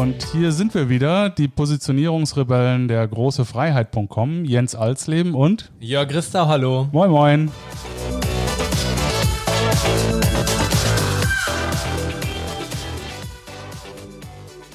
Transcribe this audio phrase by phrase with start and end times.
[0.00, 6.46] und hier sind wir wieder, die Positionierungsrebellen der große Freiheit.com, Jens Alsleben und Jörg Christau,
[6.46, 6.88] hallo.
[6.90, 7.50] Moin Moin.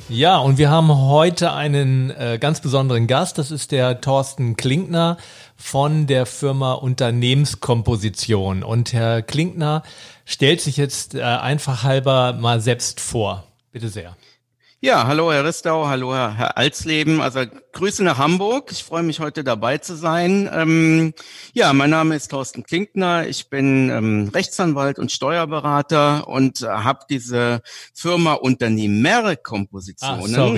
[0.09, 3.39] Ja, und wir haben heute einen äh, ganz besonderen Gast.
[3.39, 5.17] Das ist der Thorsten Klinkner
[5.55, 8.61] von der Firma Unternehmenskomposition.
[8.61, 9.81] Und Herr Klinkner
[10.23, 13.45] stellt sich jetzt äh, einfach halber mal selbst vor.
[13.71, 14.15] Bitte sehr.
[14.85, 17.19] Ja, hallo Herr Ristau, hallo Herr, Herr Alsleben.
[17.19, 18.71] Also Grüße nach Hamburg.
[18.71, 20.47] Ich freue mich heute dabei zu sein.
[20.53, 21.15] Ähm,
[21.53, 23.27] ja, mein Name ist Thorsten Klinkner.
[23.27, 27.63] Ich bin ähm, Rechtsanwalt und Steuerberater und äh, habe diese
[27.95, 30.53] Firma Unternehmerkompositionen ah,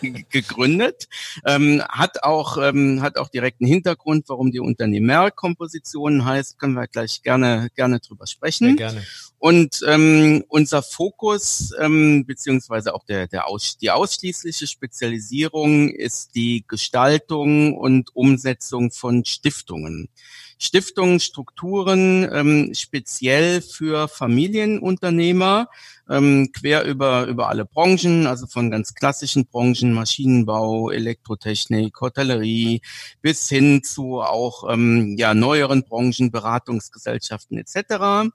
[0.30, 1.08] gegründet.
[1.44, 6.56] Ähm, hat auch ähm, hat auch direkt einen Hintergrund, warum die Unternehmerkompositionen heißt.
[6.56, 8.68] Können wir gleich gerne gerne drüber sprechen.
[8.68, 9.02] Sehr gerne.
[9.40, 16.66] Und ähm, unser Fokus ähm, beziehungsweise auch der, der aus, die ausschließliche Spezialisierung ist die
[16.68, 20.10] Gestaltung und Umsetzung von Stiftungen.
[20.58, 25.68] Stiftungen, Strukturen ähm, speziell für Familienunternehmer,
[26.10, 32.82] ähm, quer über, über alle Branchen, also von ganz klassischen Branchen, Maschinenbau, Elektrotechnik, Hotellerie,
[33.22, 38.28] bis hin zu auch ähm, ja, neueren Branchen, Beratungsgesellschaften etc.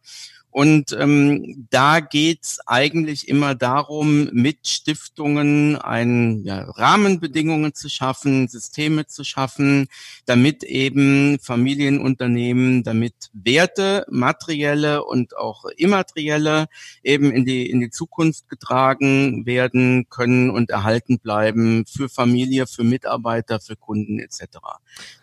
[0.56, 9.06] Und ähm, da geht's eigentlich immer darum, mit Stiftungen ein, ja, Rahmenbedingungen zu schaffen, Systeme
[9.06, 9.90] zu schaffen,
[10.26, 16.68] damit eben Familienunternehmen, damit Werte, materielle und auch immaterielle,
[17.04, 22.86] eben in die, in die Zukunft getragen werden können und erhalten bleiben für Familie, für
[22.86, 24.60] Mitarbeiter, für Kunden etc.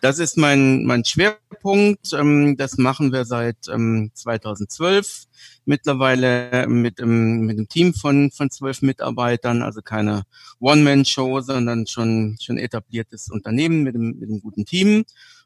[0.02, 2.12] Das ist mein, mein Schwerpunkt.
[2.12, 5.21] Ähm, das machen wir seit ähm, 2012
[5.64, 10.24] mittlerweile mit, einem, mit einem Team von, von zwölf Mitarbeitern, also keine
[10.60, 15.04] One-Man-Show, sondern schon, schon etabliertes Unternehmen mit einem, mit einem guten Team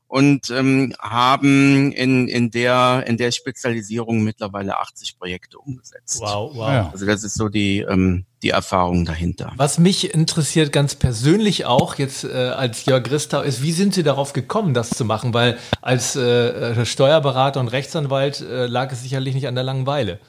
[0.08, 6.20] und ähm, haben in, in, der, in der Spezialisierung mittlerweile 80 Projekte umgesetzt.
[6.20, 6.90] Wow, wow.
[6.92, 9.52] Also das ist so die, ähm, die Erfahrung dahinter.
[9.56, 14.04] Was mich interessiert ganz persönlich auch jetzt äh, als Jörg Ristau ist, wie sind Sie
[14.04, 15.34] darauf gekommen, das zu machen?
[15.34, 20.20] Weil als äh, Steuerberater und Rechtsanwalt äh, lag es sicherlich nicht an der Langeweile.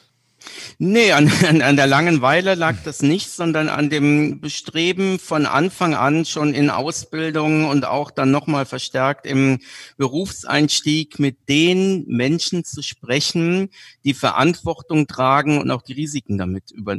[0.77, 5.95] Nee, an, an, an der Langenweile lag das nicht, sondern an dem Bestreben von Anfang
[5.95, 9.59] an schon in Ausbildung und auch dann nochmal verstärkt im
[9.97, 13.69] Berufseinstieg mit den Menschen zu sprechen,
[14.03, 16.97] die Verantwortung tragen und auch die Risiken damit über,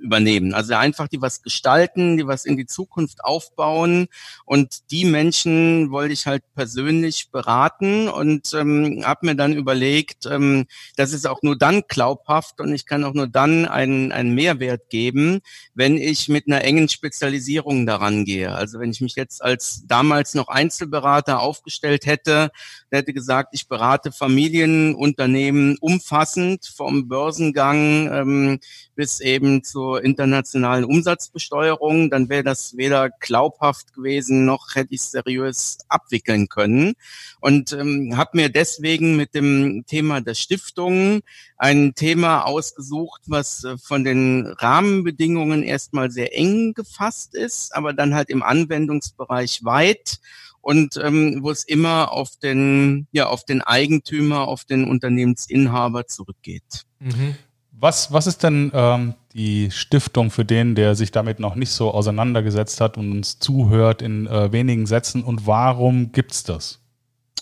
[0.00, 0.54] übernehmen.
[0.54, 4.08] Also einfach die was gestalten, die was in die Zukunft aufbauen
[4.44, 10.66] und die Menschen wollte ich halt persönlich beraten und ähm, habe mir dann überlegt, ähm,
[10.96, 14.88] das ist auch nur dann glaubhaft und ich kann auch nur dann einen, einen Mehrwert
[14.90, 15.40] geben,
[15.74, 18.52] wenn ich mit einer engen Spezialisierung daran gehe.
[18.54, 22.50] Also wenn ich mich jetzt als damals noch Einzelberater aufgestellt hätte,
[22.90, 28.58] hätte gesagt, ich berate Familienunternehmen umfassend vom Börsengang ähm,
[29.00, 35.78] bis eben zur internationalen Umsatzbesteuerung, dann wäre das weder glaubhaft gewesen, noch hätte ich seriös
[35.88, 36.92] abwickeln können.
[37.40, 41.22] Und ähm, habe mir deswegen mit dem Thema der Stiftung
[41.56, 48.14] ein Thema ausgesucht, was äh, von den Rahmenbedingungen erstmal sehr eng gefasst ist, aber dann
[48.14, 50.18] halt im Anwendungsbereich weit
[50.60, 56.84] und ähm, wo es immer auf den, ja, auf den Eigentümer, auf den Unternehmensinhaber zurückgeht.
[56.98, 57.36] Mhm.
[57.82, 61.92] Was, was ist denn ähm, die Stiftung für den, der sich damit noch nicht so
[61.92, 66.80] auseinandergesetzt hat und uns zuhört in äh, wenigen Sätzen und warum gibt's das?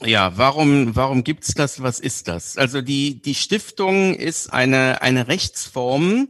[0.05, 1.83] Ja, warum, warum gibt's das?
[1.83, 2.57] Was ist das?
[2.57, 6.29] Also die, die Stiftung ist eine, eine Rechtsform,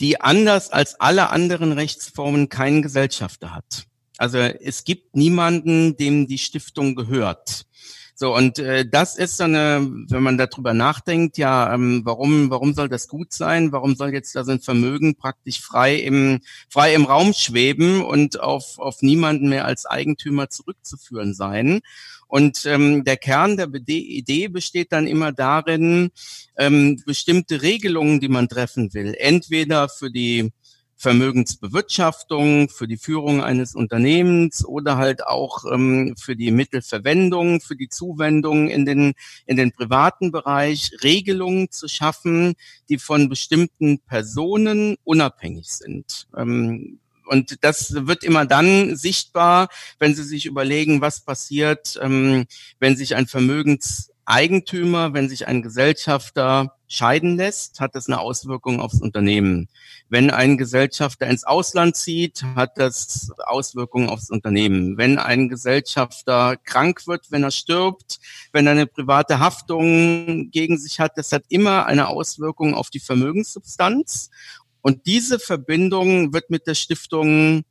[0.00, 3.84] die anders als alle anderen Rechtsformen keinen Gesellschafter hat.
[4.18, 7.66] Also es gibt niemanden, dem die Stiftung gehört.
[8.16, 12.72] So, und äh, das ist so eine, wenn man darüber nachdenkt, ja, ähm, warum, warum
[12.72, 13.72] soll das gut sein?
[13.72, 18.38] Warum soll jetzt da so ein Vermögen praktisch frei im, frei im Raum schweben und
[18.38, 21.80] auf, auf niemanden mehr als Eigentümer zurückzuführen sein?
[22.28, 26.10] Und ähm, der Kern der Idee besteht dann immer darin,
[26.56, 30.52] ähm, bestimmte Regelungen, die man treffen will, entweder für die
[30.96, 37.88] Vermögensbewirtschaftung, für die Führung eines Unternehmens oder halt auch ähm, für die Mittelverwendung, für die
[37.88, 39.14] Zuwendung in den,
[39.46, 42.54] in den privaten Bereich Regelungen zu schaffen,
[42.88, 46.28] die von bestimmten Personen unabhängig sind.
[46.36, 49.68] Ähm, und das wird immer dann sichtbar,
[49.98, 52.44] wenn Sie sich überlegen, was passiert, ähm,
[52.80, 58.80] wenn sich ein Vermögens Eigentümer, wenn sich ein Gesellschafter scheiden lässt, hat das eine Auswirkung
[58.80, 59.68] aufs Unternehmen.
[60.08, 64.96] Wenn ein Gesellschafter ins Ausland zieht, hat das Auswirkungen aufs Unternehmen.
[64.96, 68.18] Wenn ein Gesellschafter krank wird, wenn er stirbt,
[68.52, 73.00] wenn er eine private Haftung gegen sich hat, das hat immer eine Auswirkung auf die
[73.00, 74.30] Vermögenssubstanz.
[74.80, 77.64] Und diese Verbindung wird mit der Stiftung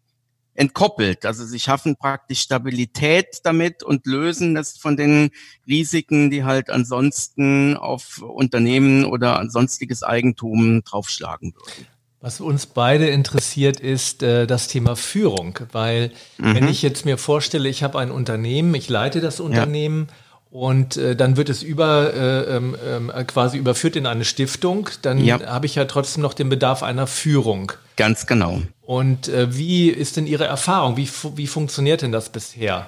[0.55, 1.25] entkoppelt.
[1.25, 5.31] Also sie schaffen praktisch Stabilität damit und lösen das von den
[5.67, 11.87] Risiken, die halt ansonsten auf Unternehmen oder sonstiges Eigentum draufschlagen würden.
[12.23, 16.55] Was uns beide interessiert, ist äh, das Thema Führung, weil mhm.
[16.55, 20.15] wenn ich jetzt mir vorstelle, ich habe ein Unternehmen, ich leite das Unternehmen ja.
[20.53, 22.75] Und äh, dann wird es über äh, ähm,
[23.11, 25.43] äh, quasi überführt in eine Stiftung, dann ja.
[25.47, 27.71] habe ich ja trotzdem noch den Bedarf einer Führung.
[27.97, 28.61] Ganz genau.
[28.83, 30.95] Und äh, wie ist denn Ihre Erfahrung?
[30.95, 32.85] Wie, wie funktioniert denn das bisher?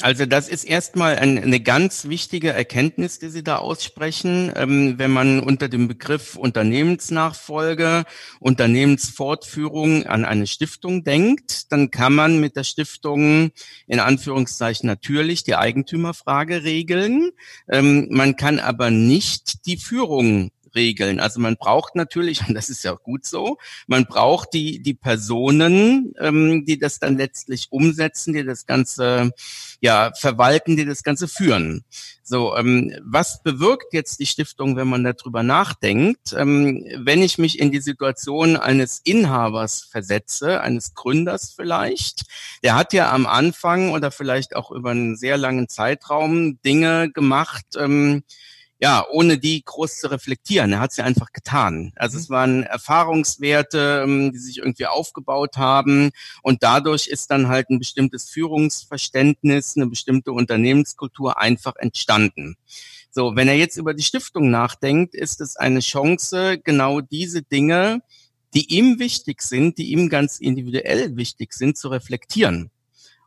[0.00, 4.50] Also das ist erstmal ein, eine ganz wichtige Erkenntnis, die Sie da aussprechen.
[4.56, 8.04] Ähm, wenn man unter dem Begriff Unternehmensnachfolge,
[8.40, 13.50] Unternehmensfortführung an eine Stiftung denkt, dann kann man mit der Stiftung
[13.86, 17.30] in Anführungszeichen natürlich die Eigentümerfrage regeln.
[17.68, 21.20] Ähm, man kann aber nicht die Führung regeln.
[21.20, 26.14] Also man braucht natürlich, und das ist ja gut so, man braucht die, die Personen,
[26.18, 29.32] ähm, die das dann letztlich umsetzen, die das Ganze
[29.80, 31.84] ja verwalten, die das Ganze führen.
[32.24, 36.32] So, ähm, was bewirkt jetzt die Stiftung, wenn man darüber nachdenkt?
[36.32, 42.22] Ähm, wenn ich mich in die Situation eines Inhabers versetze, eines Gründers vielleicht,
[42.62, 47.66] der hat ja am Anfang oder vielleicht auch über einen sehr langen Zeitraum Dinge gemacht,
[47.76, 48.22] ähm,
[48.82, 50.72] ja, ohne die groß zu reflektieren.
[50.72, 51.92] Er hat sie einfach getan.
[51.94, 52.34] Also es mhm.
[52.34, 56.10] waren Erfahrungswerte, ähm, die sich irgendwie aufgebaut haben
[56.42, 62.56] und dadurch ist dann halt ein bestimmtes Führungsverständnis, eine bestimmte Unternehmenskultur einfach entstanden.
[63.12, 68.02] So, wenn er jetzt über die Stiftung nachdenkt, ist es eine Chance, genau diese Dinge,
[68.52, 72.71] die ihm wichtig sind, die ihm ganz individuell wichtig sind, zu reflektieren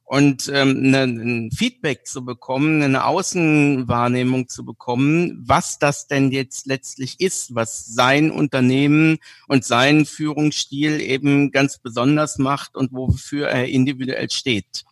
[0.06, 6.68] und ähm, ne, ein Feedback zu bekommen, eine Außenwahrnehmung zu bekommen, was das denn jetzt
[6.68, 9.18] letztlich ist, was sein Unternehmen
[9.48, 14.86] und sein Führungsstil eben ganz besonders macht und wofür er individuell steht.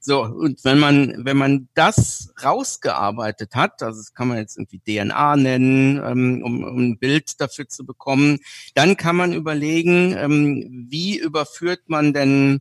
[0.00, 4.80] So, und wenn man, wenn man das rausgearbeitet hat, also das kann man jetzt irgendwie
[4.80, 8.38] DNA nennen, ähm, um, um ein Bild dafür zu bekommen,
[8.74, 12.60] dann kann man überlegen, ähm, wie überführt man denn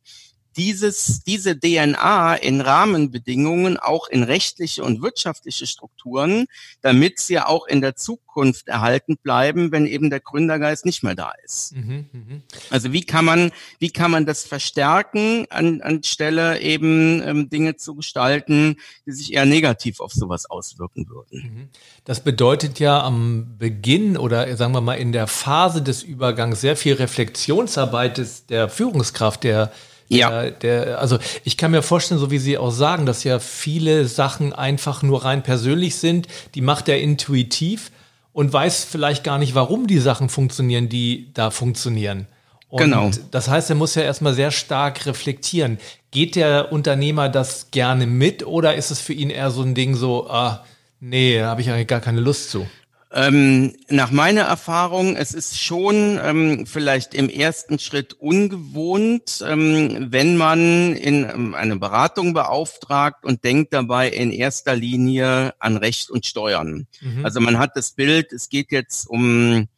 [0.57, 6.48] dieses, diese DNA in Rahmenbedingungen, auch in rechtliche und wirtschaftliche Strukturen,
[6.81, 11.31] damit sie auch in der Zukunft erhalten bleiben, wenn eben der Gründergeist nicht mehr da
[11.44, 11.75] ist.
[11.75, 12.42] Mhm, mh.
[12.71, 17.95] Also wie kann man, wie kann man das verstärken, an, anstelle eben ähm, Dinge zu
[17.95, 21.39] gestalten, die sich eher negativ auf sowas auswirken würden?
[21.39, 21.69] Mhm.
[22.03, 26.75] Das bedeutet ja am Beginn oder sagen wir mal in der Phase des Übergangs sehr
[26.75, 29.71] viel Reflexionsarbeit des, der Führungskraft, der
[30.09, 30.30] ja.
[30.30, 34.07] Der, der, also ich kann mir vorstellen, so wie Sie auch sagen, dass ja viele
[34.07, 36.27] Sachen einfach nur rein persönlich sind.
[36.56, 37.92] Die macht er intuitiv
[38.33, 42.27] und weiß vielleicht gar nicht, warum die Sachen funktionieren, die da funktionieren.
[42.69, 43.12] Und genau.
[43.31, 45.80] Das heißt, er muss ja erstmal sehr stark reflektieren.
[46.12, 49.95] Geht der Unternehmer das gerne mit oder ist es für ihn eher so ein Ding
[49.95, 50.65] so, ah,
[51.00, 52.68] nee, da habe ich eigentlich gar keine Lust zu?
[53.09, 60.36] Ähm, nach meiner Erfahrung, es ist schon ähm, vielleicht im ersten Schritt ungewohnt, ähm, wenn
[60.36, 66.25] man in ähm, eine Beratung beauftragt und denkt dabei in erster Linie an Recht und
[66.25, 66.88] Steuern.
[67.00, 67.24] Mhm.
[67.24, 69.70] Also man hat das Bild, es geht jetzt um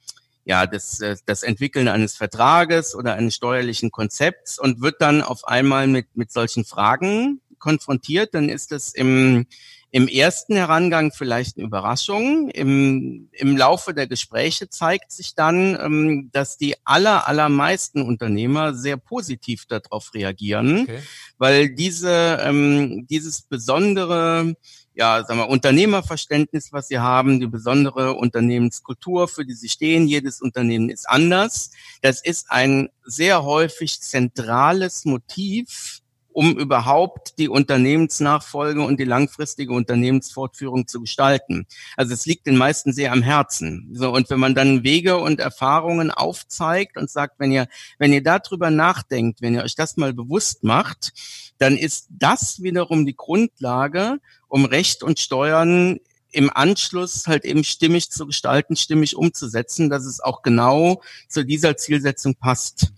[0.46, 5.48] ja, das, äh, das Entwickeln eines Vertrages oder eines steuerlichen Konzepts und wird dann auf
[5.48, 9.46] einmal mit, mit solchen Fragen konfrontiert, dann ist es im
[9.92, 12.50] im ersten Herangang vielleicht eine Überraschung.
[12.52, 18.98] Im, im Laufe der Gespräche zeigt sich dann, ähm, dass die aller, allermeisten Unternehmer sehr
[18.98, 21.00] positiv darauf reagieren, okay.
[21.40, 24.54] weil diese, ähm, dieses besondere
[25.00, 30.08] ja, sagen wir, Unternehmerverständnis, was sie haben, die besondere Unternehmenskultur, für die sie stehen.
[30.08, 31.72] Jedes Unternehmen ist anders.
[32.02, 35.99] Das ist ein sehr häufig zentrales Motiv
[36.32, 41.66] um überhaupt die Unternehmensnachfolge und die langfristige Unternehmensfortführung zu gestalten.
[41.98, 43.90] Also es liegt den meisten sehr am Herzen.
[43.94, 47.68] So, und wenn man dann Wege und Erfahrungen aufzeigt und sagt, wenn ihr,
[47.98, 51.14] wenn ihr darüber nachdenkt, wenn ihr euch das mal bewusst macht,
[51.58, 56.00] dann ist das wiederum die Grundlage, um Recht und Steuern
[56.32, 61.76] im Anschluss halt eben stimmig zu gestalten, stimmig umzusetzen, dass es auch genau zu dieser
[61.76, 62.94] Zielsetzung passt.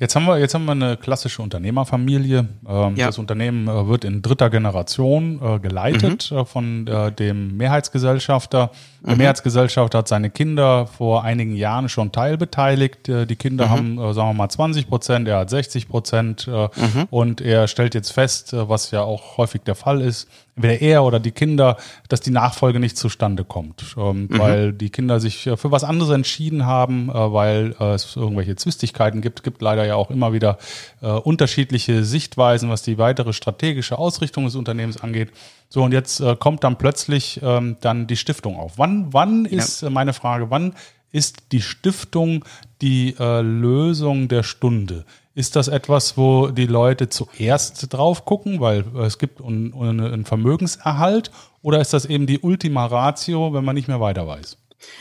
[0.00, 2.48] Jetzt haben wir, jetzt haben wir eine klassische Unternehmerfamilie.
[2.68, 3.06] Ähm, ja.
[3.06, 6.38] Das Unternehmen äh, wird in dritter Generation äh, geleitet mhm.
[6.38, 8.70] äh, von äh, dem Mehrheitsgesellschafter.
[9.04, 9.18] Der mhm.
[9.18, 13.08] Mehrheitsgesellschafter hat seine Kinder vor einigen Jahren schon teilbeteiligt.
[13.08, 13.70] Äh, die Kinder mhm.
[13.70, 17.06] haben, äh, sagen wir mal, 20 Prozent, er hat 60 Prozent mhm.
[17.10, 21.20] und er stellt jetzt fest, was ja auch häufig der Fall ist, entweder er oder
[21.20, 21.76] die Kinder,
[22.08, 24.38] dass die Nachfolge nicht zustande kommt, ähm, mhm.
[24.38, 29.42] weil die Kinder sich für was anderes entschieden haben, weil es irgendwelche Zwistigkeiten gibt.
[29.42, 30.58] Gibt leider ja auch immer wieder
[31.02, 35.32] äh, unterschiedliche Sichtweisen, was die weitere strategische Ausrichtung des Unternehmens angeht.
[35.68, 38.74] So und jetzt äh, kommt dann plötzlich ähm, dann die Stiftung auf.
[38.76, 39.90] Wann, wann ist ja.
[39.90, 40.50] meine Frage?
[40.50, 40.74] Wann
[41.10, 42.44] ist die Stiftung
[42.80, 45.04] die äh, Lösung der Stunde?
[45.34, 51.32] Ist das etwas, wo die Leute zuerst drauf gucken, weil es gibt einen Vermögenserhalt?
[51.60, 54.58] Oder ist das eben die Ultima Ratio, wenn man nicht mehr weiter weiß?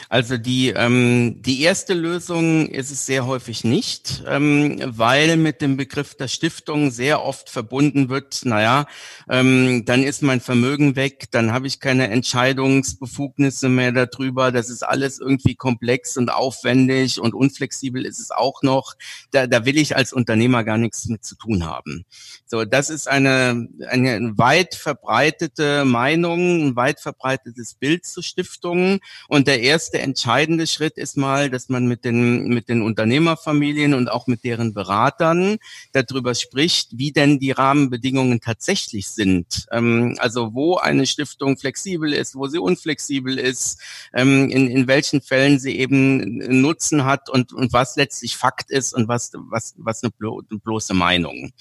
[0.09, 5.75] Also die, ähm, die erste Lösung ist es sehr häufig nicht, ähm, weil mit dem
[5.75, 8.85] Begriff der Stiftung sehr oft verbunden wird, naja,
[9.27, 14.83] ähm, dann ist mein Vermögen weg, dann habe ich keine Entscheidungsbefugnisse mehr darüber, das ist
[14.83, 18.93] alles irgendwie komplex und aufwendig und unflexibel ist es auch noch.
[19.31, 22.05] Da, da will ich als Unternehmer gar nichts mit zu tun haben.
[22.45, 29.47] So, das ist eine, eine weit verbreitete Meinung, ein weit verbreitetes Bild zu Stiftungen und
[29.47, 34.27] der erste entscheidende Schritt ist mal, dass man mit den, mit den Unternehmerfamilien und auch
[34.27, 35.57] mit deren Beratern
[35.91, 39.65] darüber spricht, wie denn die Rahmenbedingungen tatsächlich sind.
[39.71, 43.79] Ähm, also wo eine Stiftung flexibel ist, wo sie unflexibel ist,
[44.13, 48.93] ähm, in, in welchen Fällen sie eben Nutzen hat und, und was letztlich Fakt ist
[48.93, 51.51] und was, was, was eine, blo eine bloße Meinung.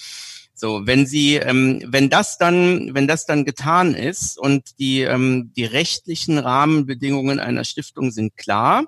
[0.63, 5.51] So, wenn Sie, ähm, wenn das dann, wenn das dann getan ist und die ähm,
[5.57, 8.85] die rechtlichen Rahmenbedingungen einer Stiftung sind klar,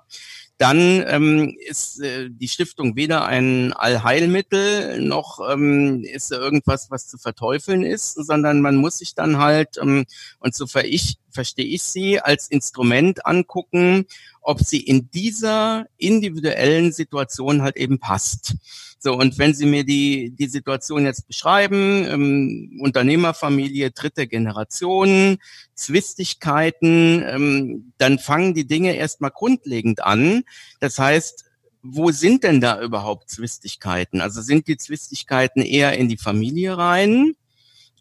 [0.57, 7.17] dann ähm, ist äh, die Stiftung weder ein Allheilmittel noch ähm, ist irgendwas, was zu
[7.17, 10.05] verteufeln ist, sondern man muss sich dann halt, ähm,
[10.39, 14.05] und so ver ich, verstehe ich sie, als Instrument angucken,
[14.45, 18.55] ob sie in dieser individuellen Situation halt eben passt.
[18.99, 25.37] So, und wenn Sie mir die, die Situation jetzt beschreiben, ähm, Unternehmerfamilie, dritte Generation,
[25.75, 30.43] Zwistigkeiten, ähm, dann fangen die Dinge erstmal grundlegend an.
[30.79, 31.45] Das heißt,
[31.83, 34.21] wo sind denn da überhaupt Zwistigkeiten?
[34.21, 37.35] Also sind die Zwistigkeiten eher in die Familie rein?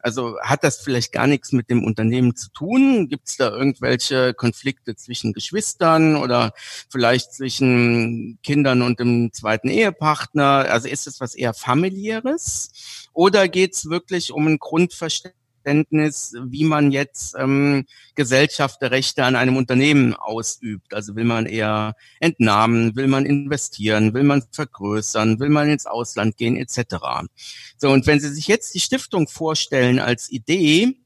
[0.04, 3.08] Also hat das vielleicht gar nichts mit dem Unternehmen zu tun?
[3.08, 6.52] Gibt es da irgendwelche Konflikte zwischen Geschwistern oder
[6.90, 10.66] vielleicht zwischen Kindern und dem zweiten Ehepartner?
[10.68, 13.08] Also ist es was eher familiäres?
[13.14, 15.43] Oder geht es wirklich um ein Grundverständnis?
[15.64, 20.92] Verständnis, wie man jetzt ähm, Gesellschafterrechte an einem Unternehmen ausübt.
[20.94, 26.37] Also will man eher entnahmen, will man investieren, will man vergrößern, will man ins Ausland
[26.37, 26.97] gehen etc.
[27.78, 30.99] So, und wenn Sie sich jetzt die Stiftung vorstellen als Idee,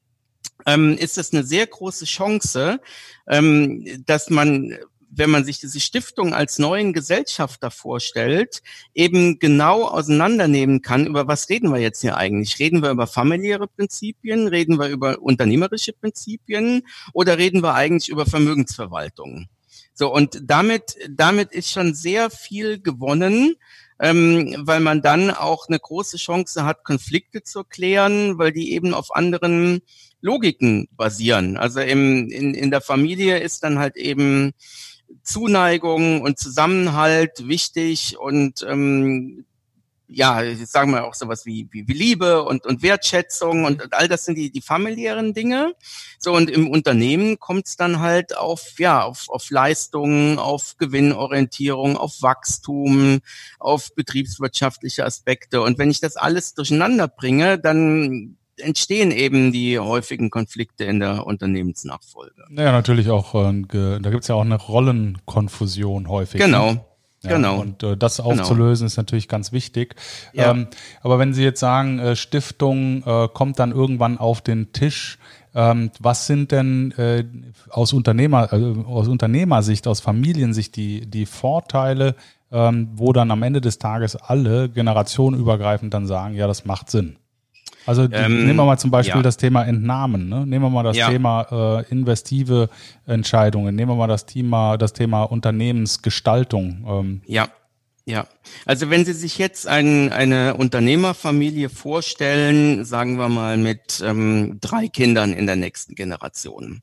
[0.66, 2.80] ähm, ist es eine sehr große Chance,
[3.28, 4.76] ähm, dass man
[5.10, 8.62] wenn man sich diese Stiftung als neuen Gesellschafter vorstellt,
[8.94, 12.58] eben genau auseinandernehmen kann, über was reden wir jetzt hier eigentlich?
[12.58, 14.48] Reden wir über familiäre Prinzipien?
[14.48, 16.86] Reden wir über unternehmerische Prinzipien?
[17.12, 19.48] Oder reden wir eigentlich über Vermögensverwaltung?
[19.94, 23.56] So, und damit, damit ist schon sehr viel gewonnen,
[24.00, 28.94] ähm, weil man dann auch eine große Chance hat, Konflikte zu klären, weil die eben
[28.94, 29.80] auf anderen
[30.20, 31.56] Logiken basieren.
[31.56, 34.52] Also im, in, in der Familie ist dann halt eben
[35.22, 39.44] Zuneigung und Zusammenhalt wichtig und ähm,
[40.10, 43.92] ja, jetzt sagen wir auch sowas wie, wie, wie Liebe und, und Wertschätzung und, und
[43.92, 45.74] all das sind die, die familiären Dinge.
[46.18, 51.98] So, und im Unternehmen kommt es dann halt auf, ja, auf, auf Leistungen, auf Gewinnorientierung,
[51.98, 53.20] auf Wachstum,
[53.58, 55.60] auf betriebswirtschaftliche Aspekte.
[55.60, 61.26] Und wenn ich das alles durcheinander bringe, dann entstehen eben die häufigen Konflikte in der
[61.26, 62.44] Unternehmensnachfolge.
[62.50, 66.40] Ja, natürlich auch, äh, da gibt es ja auch eine Rollenkonfusion häufig.
[66.40, 66.84] Genau.
[67.22, 67.60] Ja, genau.
[67.60, 68.30] Und äh, das genau.
[68.30, 68.86] aufzulösen genau.
[68.86, 69.96] ist natürlich ganz wichtig.
[70.32, 70.52] Ja.
[70.52, 70.68] Ähm,
[71.02, 75.18] aber wenn Sie jetzt sagen, äh, Stiftung äh, kommt dann irgendwann auf den Tisch,
[75.54, 77.24] ähm, was sind denn äh,
[77.70, 82.14] aus, Unternehmer, äh, aus Unternehmersicht, aus Familiensicht die, die Vorteile,
[82.52, 87.16] ähm, wo dann am Ende des Tages alle generationenübergreifend dann sagen, ja, das macht Sinn?
[87.88, 89.22] Also ähm, nehmen wir mal zum Beispiel ja.
[89.22, 90.46] das Thema Entnahmen, ne?
[90.46, 91.08] nehmen wir mal das ja.
[91.08, 91.46] Thema
[91.80, 92.68] äh, investive
[93.06, 96.84] Entscheidungen, nehmen wir mal das Thema, das Thema Unternehmensgestaltung.
[96.86, 97.22] Ähm.
[97.24, 97.48] Ja.
[98.08, 98.26] Ja,
[98.64, 104.88] also wenn Sie sich jetzt ein, eine Unternehmerfamilie vorstellen, sagen wir mal mit ähm, drei
[104.88, 106.80] Kindern in der nächsten Generation.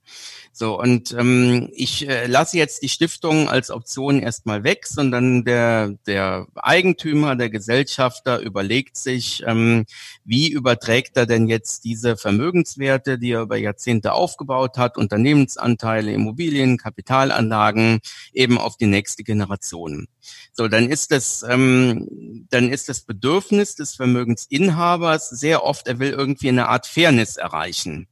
[0.53, 5.95] So, und ähm, ich äh, lasse jetzt die Stiftung als Option erstmal weg, sondern der,
[6.05, 9.85] der Eigentümer, der Gesellschafter überlegt sich, ähm,
[10.23, 16.77] wie überträgt er denn jetzt diese Vermögenswerte, die er über Jahrzehnte aufgebaut hat, Unternehmensanteile, Immobilien,
[16.77, 17.99] Kapitalanlagen,
[18.31, 20.07] eben auf die nächste Generation.
[20.53, 26.11] So, dann ist das, ähm, dann ist das Bedürfnis des Vermögensinhabers sehr oft, er will
[26.11, 28.07] irgendwie eine Art Fairness erreichen.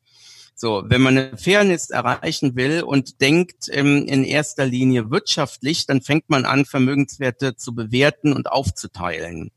[0.55, 6.01] So, wenn man eine Fairness erreichen will und denkt ähm, in erster Linie wirtschaftlich, dann
[6.01, 9.51] fängt man an, Vermögenswerte zu bewerten und aufzuteilen.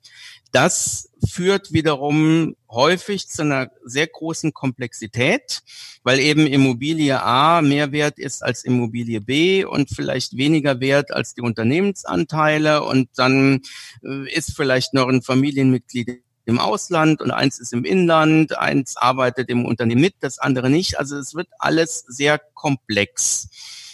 [0.53, 5.63] Das führt wiederum häufig zu einer sehr großen Komplexität,
[6.03, 11.35] weil eben Immobilie A mehr wert ist als Immobilie B und vielleicht weniger wert als
[11.35, 13.61] die Unternehmensanteile und dann
[14.05, 19.51] äh, ist vielleicht noch ein Familienmitglied im Ausland und eins ist im Inland, eins arbeitet
[19.51, 20.99] im Unternehmen mit, das andere nicht.
[20.99, 23.49] Also es wird alles sehr komplex.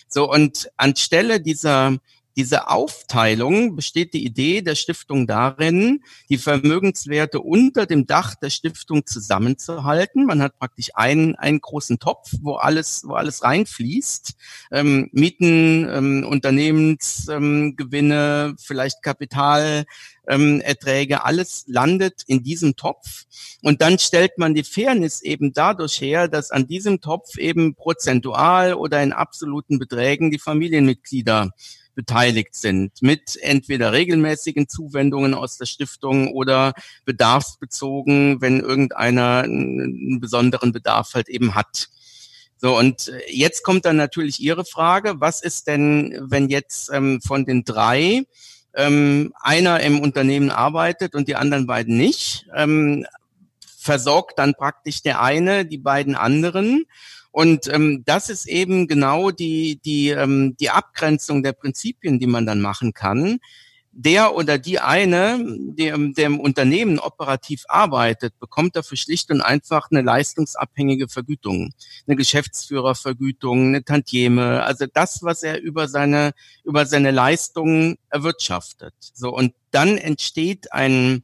[0.09, 1.97] So, und anstelle dieser
[2.37, 9.07] diese Aufteilung besteht die Idee der Stiftung darin, die Vermögenswerte unter dem Dach der Stiftung
[9.07, 10.25] zusammenzuhalten.
[10.25, 14.35] Man hat praktisch einen, einen großen Topf, wo alles, wo alles reinfließt.
[14.71, 19.85] Ähm, Mieten, ähm, Unternehmensgewinne, ähm, vielleicht Kapital,
[20.29, 23.25] ähm, Erträge, alles landet in diesem Topf.
[23.63, 28.75] Und dann stellt man die Fairness eben dadurch her, dass an diesem Topf eben prozentual
[28.75, 31.51] oder in absoluten Beträgen die Familienmitglieder
[31.95, 36.73] beteiligt sind mit entweder regelmäßigen Zuwendungen aus der Stiftung oder
[37.05, 41.89] bedarfsbezogen, wenn irgendeiner einen besonderen Bedarf halt eben hat.
[42.57, 47.45] So, und jetzt kommt dann natürlich Ihre Frage, was ist denn, wenn jetzt ähm, von
[47.45, 48.23] den drei
[48.75, 52.47] ähm, einer im Unternehmen arbeitet und die anderen beiden nicht?
[52.55, 53.05] Ähm,
[53.83, 56.85] versorgt dann praktisch der eine die beiden anderen
[57.33, 62.45] und ähm, das ist eben genau die, die, ähm, die Abgrenzung der Prinzipien, die man
[62.45, 63.39] dann machen kann.
[63.95, 69.91] Der oder die eine, der, der im Unternehmen operativ arbeitet, bekommt dafür schlicht und einfach
[69.91, 71.73] eine leistungsabhängige Vergütung,
[72.07, 76.33] eine Geschäftsführervergütung, eine Tantieme, also das, was er über seine,
[76.65, 78.95] über seine Leistungen erwirtschaftet.
[79.15, 81.23] So, und dann entsteht ein,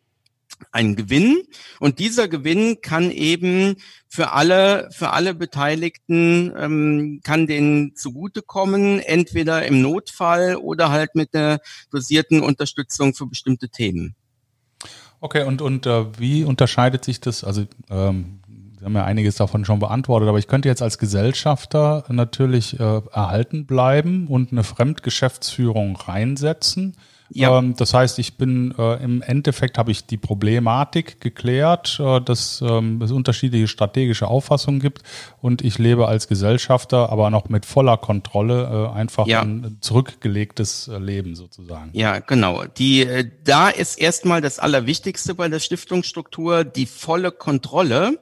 [0.72, 1.42] ein Gewinn
[1.80, 3.76] und dieser Gewinn kann eben
[4.08, 11.34] für alle für alle Beteiligten ähm, kann denen zugutekommen, entweder im Notfall oder halt mit
[11.34, 14.14] der dosierten Unterstützung für bestimmte Themen.
[15.20, 17.44] Okay, und und äh, wie unterscheidet sich das?
[17.44, 18.40] Also ähm,
[18.78, 23.00] Sie haben ja einiges davon schon beantwortet, aber ich könnte jetzt als Gesellschafter natürlich äh,
[23.12, 26.96] erhalten bleiben und eine Fremdgeschäftsführung reinsetzen.
[27.30, 27.58] Ja.
[27.58, 32.62] Ähm, das heißt, ich bin äh, im Endeffekt habe ich die Problematik geklärt, äh, dass
[32.66, 35.02] ähm, es unterschiedliche strategische Auffassungen gibt
[35.40, 39.42] und ich lebe als Gesellschafter, aber noch mit voller Kontrolle äh, einfach ja.
[39.42, 41.90] ein zurückgelegtes äh, Leben sozusagen.
[41.92, 42.64] Ja, genau.
[42.64, 48.18] Die äh, da ist erstmal das Allerwichtigste bei der Stiftungsstruktur die volle Kontrolle.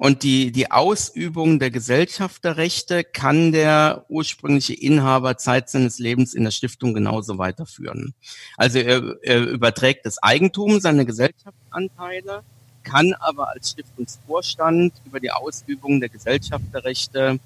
[0.00, 6.52] Und die, die Ausübung der Gesellschafterrechte kann der ursprüngliche Inhaber Zeit seines Lebens in der
[6.52, 8.14] Stiftung genauso weiterführen.
[8.56, 12.42] Also er, er überträgt das Eigentum, seine Gesellschaftsanteile,
[12.82, 17.38] kann aber als Stiftungsvorstand über die Ausübung der Gesellschafterrechte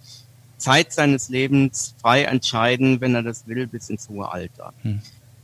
[0.59, 4.73] Zeit seines Lebens frei entscheiden, wenn er das will, bis ins hohe Alter.
[4.83, 5.01] Hm.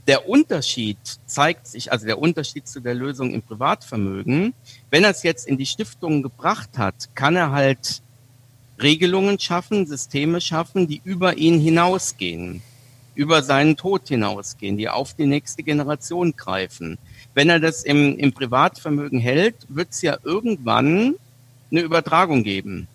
[0.07, 4.55] Der Unterschied zeigt sich, also der Unterschied zu der Lösung im Privatvermögen,
[4.91, 8.01] wenn er es jetzt in die Stiftung gebracht hat, kann er halt
[8.81, 12.63] Regelungen schaffen, Systeme schaffen, die über ihn hinausgehen,
[13.19, 16.99] über seinen Tod hinausgehen, die auf die nächste Generation greifen.
[17.35, 21.17] Wenn er das im, im Privatvermögen hält, wird es ja irgendwann
[21.73, 22.87] eine Übertragung geben.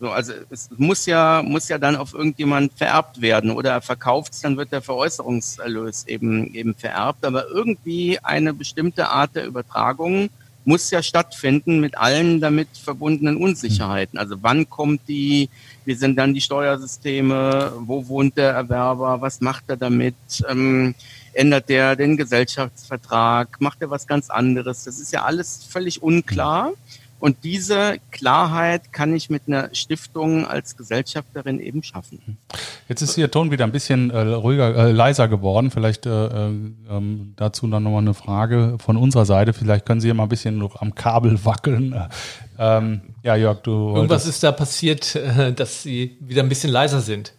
[0.00, 4.32] So, also es muss ja, muss ja dann auf irgendjemand vererbt werden oder er verkauft
[4.32, 7.26] es, dann wird der Veräußerungserlös eben, eben vererbt.
[7.26, 10.30] Aber irgendwie eine bestimmte Art der Übertragung
[10.64, 14.18] muss ja stattfinden mit allen damit verbundenen Unsicherheiten.
[14.18, 15.50] Also wann kommt die,
[15.90, 20.14] wie sind dann die Steuersysteme, wo wohnt der Erwerber, was macht er damit,
[20.48, 20.94] ähm,
[21.32, 24.84] ändert der den Gesellschaftsvertrag, macht er was ganz anderes.
[24.84, 26.74] Das ist ja alles völlig unklar.
[27.18, 32.38] Und diese Klarheit kann ich mit einer Stiftung als Gesellschafterin eben schaffen.
[32.88, 35.70] Jetzt ist Ihr Ton wieder ein bisschen äh, ruhiger, äh, leiser geworden.
[35.70, 36.50] Vielleicht äh, äh
[36.88, 39.52] ähm, dazu dann nochmal eine Frage von unserer Seite.
[39.52, 41.94] Vielleicht können Sie ja mal ein bisschen noch am Kabel wackeln.
[42.60, 43.94] Ähm, ja, Jörg, du.
[43.96, 47.32] Irgendwas ist da passiert, äh, dass Sie wieder ein bisschen leiser sind.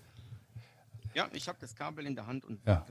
[1.14, 2.84] Ja, ich habe das Kabel in der Hand und ja.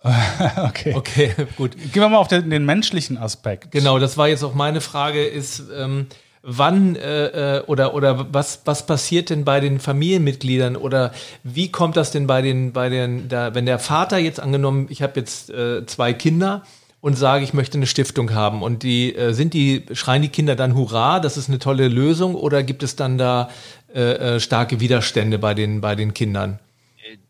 [0.64, 0.94] okay.
[0.94, 1.76] Okay, gut.
[1.76, 3.72] Gehen wir mal auf den, den, menschlichen Aspekt.
[3.72, 6.06] Genau, das war jetzt auch meine Frage, ist ähm,
[6.42, 11.96] wann äh, äh, oder oder was was passiert denn bei den Familienmitgliedern oder wie kommt
[11.96, 15.48] das denn bei den bei den da, wenn der Vater jetzt angenommen, ich habe jetzt
[15.50, 16.62] äh, zwei Kinder
[17.00, 20.56] und sage, ich möchte eine Stiftung haben und die äh, sind die schreien die Kinder
[20.56, 23.50] dann Hurra, das ist eine tolle Lösung oder gibt es dann da
[23.94, 26.58] äh, äh, starke Widerstände bei den bei den Kindern?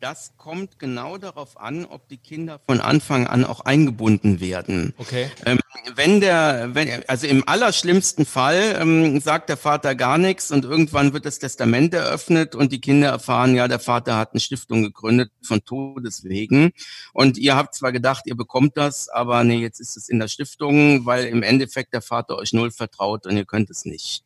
[0.01, 4.95] Das kommt genau darauf an, ob die Kinder von Anfang an auch eingebunden werden.
[4.99, 5.31] Okay.
[5.45, 5.59] Ähm,
[5.95, 11.13] wenn der, wenn, also im allerschlimmsten Fall ähm, sagt der Vater gar nichts und irgendwann
[11.13, 15.31] wird das Testament eröffnet und die Kinder erfahren, ja, der Vater hat eine Stiftung gegründet
[15.43, 16.73] von Todeswegen
[17.13, 20.29] und ihr habt zwar gedacht, ihr bekommt das, aber nee, jetzt ist es in der
[20.29, 24.25] Stiftung, weil im Endeffekt der Vater euch null vertraut und ihr könnt es nicht.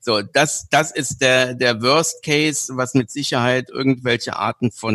[0.00, 4.93] So, das, das ist der, der Worst Case, was mit Sicherheit irgendwelche Arten von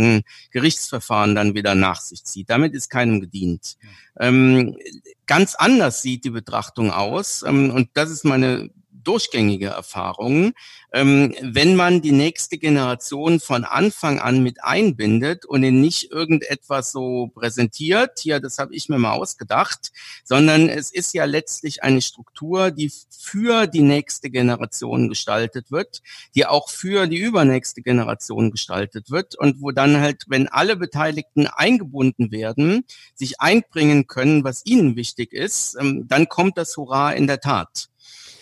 [0.52, 2.50] Gerichtsverfahren dann wieder nach sich zieht.
[2.50, 3.78] Damit ist keinem gedient.
[4.20, 4.78] Ähm,
[5.26, 7.44] ganz anders sieht die Betrachtung aus.
[7.44, 8.70] Ähm, und das ist meine
[9.04, 10.54] durchgängige Erfahrung.
[10.92, 16.92] Ähm, wenn man die nächste Generation von Anfang an mit einbindet und ihn nicht irgendetwas
[16.92, 19.92] so präsentiert, hier, das habe ich mir mal ausgedacht,
[20.24, 26.02] sondern es ist ja letztlich eine Struktur, die für die nächste Generation gestaltet wird,
[26.36, 31.48] die auch für die übernächste Generation gestaltet wird und wo dann halt, wenn alle Beteiligten
[31.48, 32.86] eingebunden werden,
[33.16, 37.89] sich einbringen können, was ihnen wichtig ist, ähm, dann kommt das Hurra in der Tat.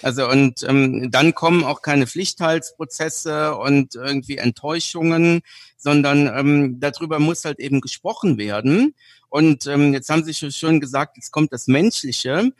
[0.02, 5.42] Also und ähm, dann kommen auch keine Pflichtteilsprozesse und irgendwie Enttäuschungen,
[5.78, 8.96] sondern ähm, darüber muss halt eben gesprochen werden.
[9.30, 12.52] Und ähm, jetzt haben Sie schon gesagt, jetzt kommt das Menschliche.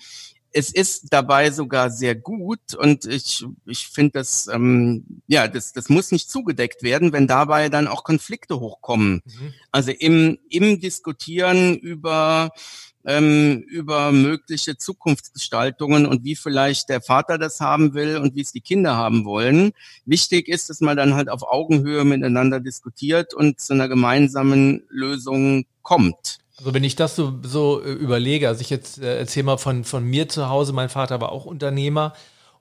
[0.52, 5.90] Es ist dabei sogar sehr gut und ich, ich finde das, ähm, ja, das, das
[5.90, 9.22] muss nicht zugedeckt werden, wenn dabei dann auch Konflikte hochkommen.
[9.26, 9.54] Mhm.
[9.72, 12.52] Also im, im Diskutieren über
[13.08, 18.52] ähm, über mögliche Zukunftsgestaltungen und wie vielleicht der Vater das haben will und wie es
[18.52, 19.72] die Kinder haben wollen.
[20.06, 25.66] Wichtig ist, dass man dann halt auf Augenhöhe miteinander diskutiert und zu einer gemeinsamen Lösung
[25.82, 26.40] kommt.
[26.58, 29.84] Also wenn ich das so, so äh, überlege, also ich jetzt äh, erzähle mal von,
[29.84, 32.14] von mir zu Hause, mein Vater war auch Unternehmer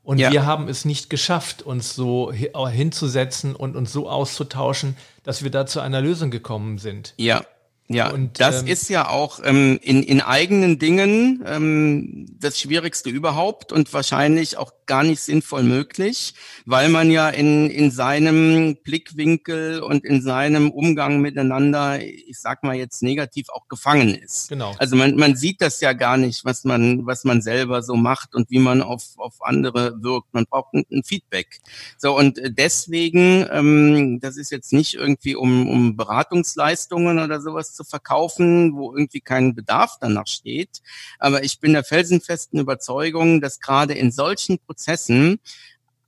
[0.03, 0.31] und ja.
[0.31, 5.67] wir haben es nicht geschafft, uns so hinzusetzen und uns so auszutauschen, dass wir da
[5.67, 7.15] zu einer Lösung gekommen sind.
[7.17, 7.43] Ja.
[7.89, 13.11] Ja, und das ähm, ist ja auch ähm, in, in eigenen Dingen ähm, das Schwierigste
[13.11, 19.81] überhaupt und wahrscheinlich auch gar nicht sinnvoll möglich, weil man ja in, in seinem Blickwinkel
[19.81, 24.49] und in seinem Umgang miteinander, ich sag mal jetzt negativ, auch gefangen ist.
[24.49, 24.75] Genau.
[24.79, 28.35] Also man, man sieht das ja gar nicht, was man, was man selber so macht
[28.35, 30.33] und wie man auf, auf andere wirkt.
[30.35, 31.61] Man braucht ein, ein Feedback.
[31.99, 37.85] So, und deswegen, ähm, das ist jetzt nicht irgendwie um, um Beratungsleistungen oder sowas zu
[37.85, 40.81] verkaufen, wo irgendwie kein Bedarf danach steht.
[41.19, 45.39] Aber ich bin der felsenfesten Überzeugung, dass gerade in solchen Prozessen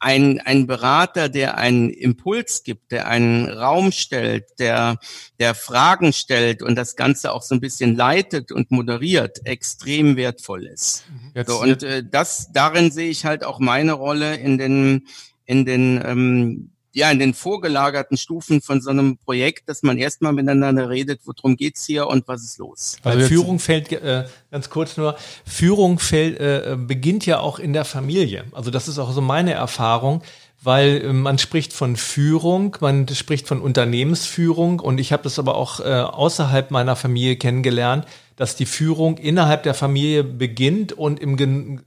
[0.00, 4.98] ein, ein Berater, der einen Impuls gibt, der einen Raum stellt, der,
[5.40, 10.66] der Fragen stellt und das Ganze auch so ein bisschen leitet und moderiert, extrem wertvoll
[10.66, 11.04] ist.
[11.10, 11.32] Mhm.
[11.34, 15.08] Jetzt, so, und äh, das, darin sehe ich halt auch meine Rolle in den,
[15.46, 20.32] in den ähm, ja, in den vorgelagerten Stufen von so einem Projekt, dass man erstmal
[20.32, 22.96] miteinander redet, worum geht's hier und was ist los.
[23.04, 27.72] Weil also Führung fällt, äh, ganz kurz nur, Führung fällt, äh, beginnt ja auch in
[27.72, 28.44] der Familie.
[28.52, 30.22] Also das ist auch so meine Erfahrung,
[30.60, 35.54] weil äh, man spricht von Führung, man spricht von Unternehmensführung und ich habe das aber
[35.54, 41.36] auch äh, außerhalb meiner Familie kennengelernt, dass die Führung innerhalb der Familie beginnt und im
[41.36, 41.80] gen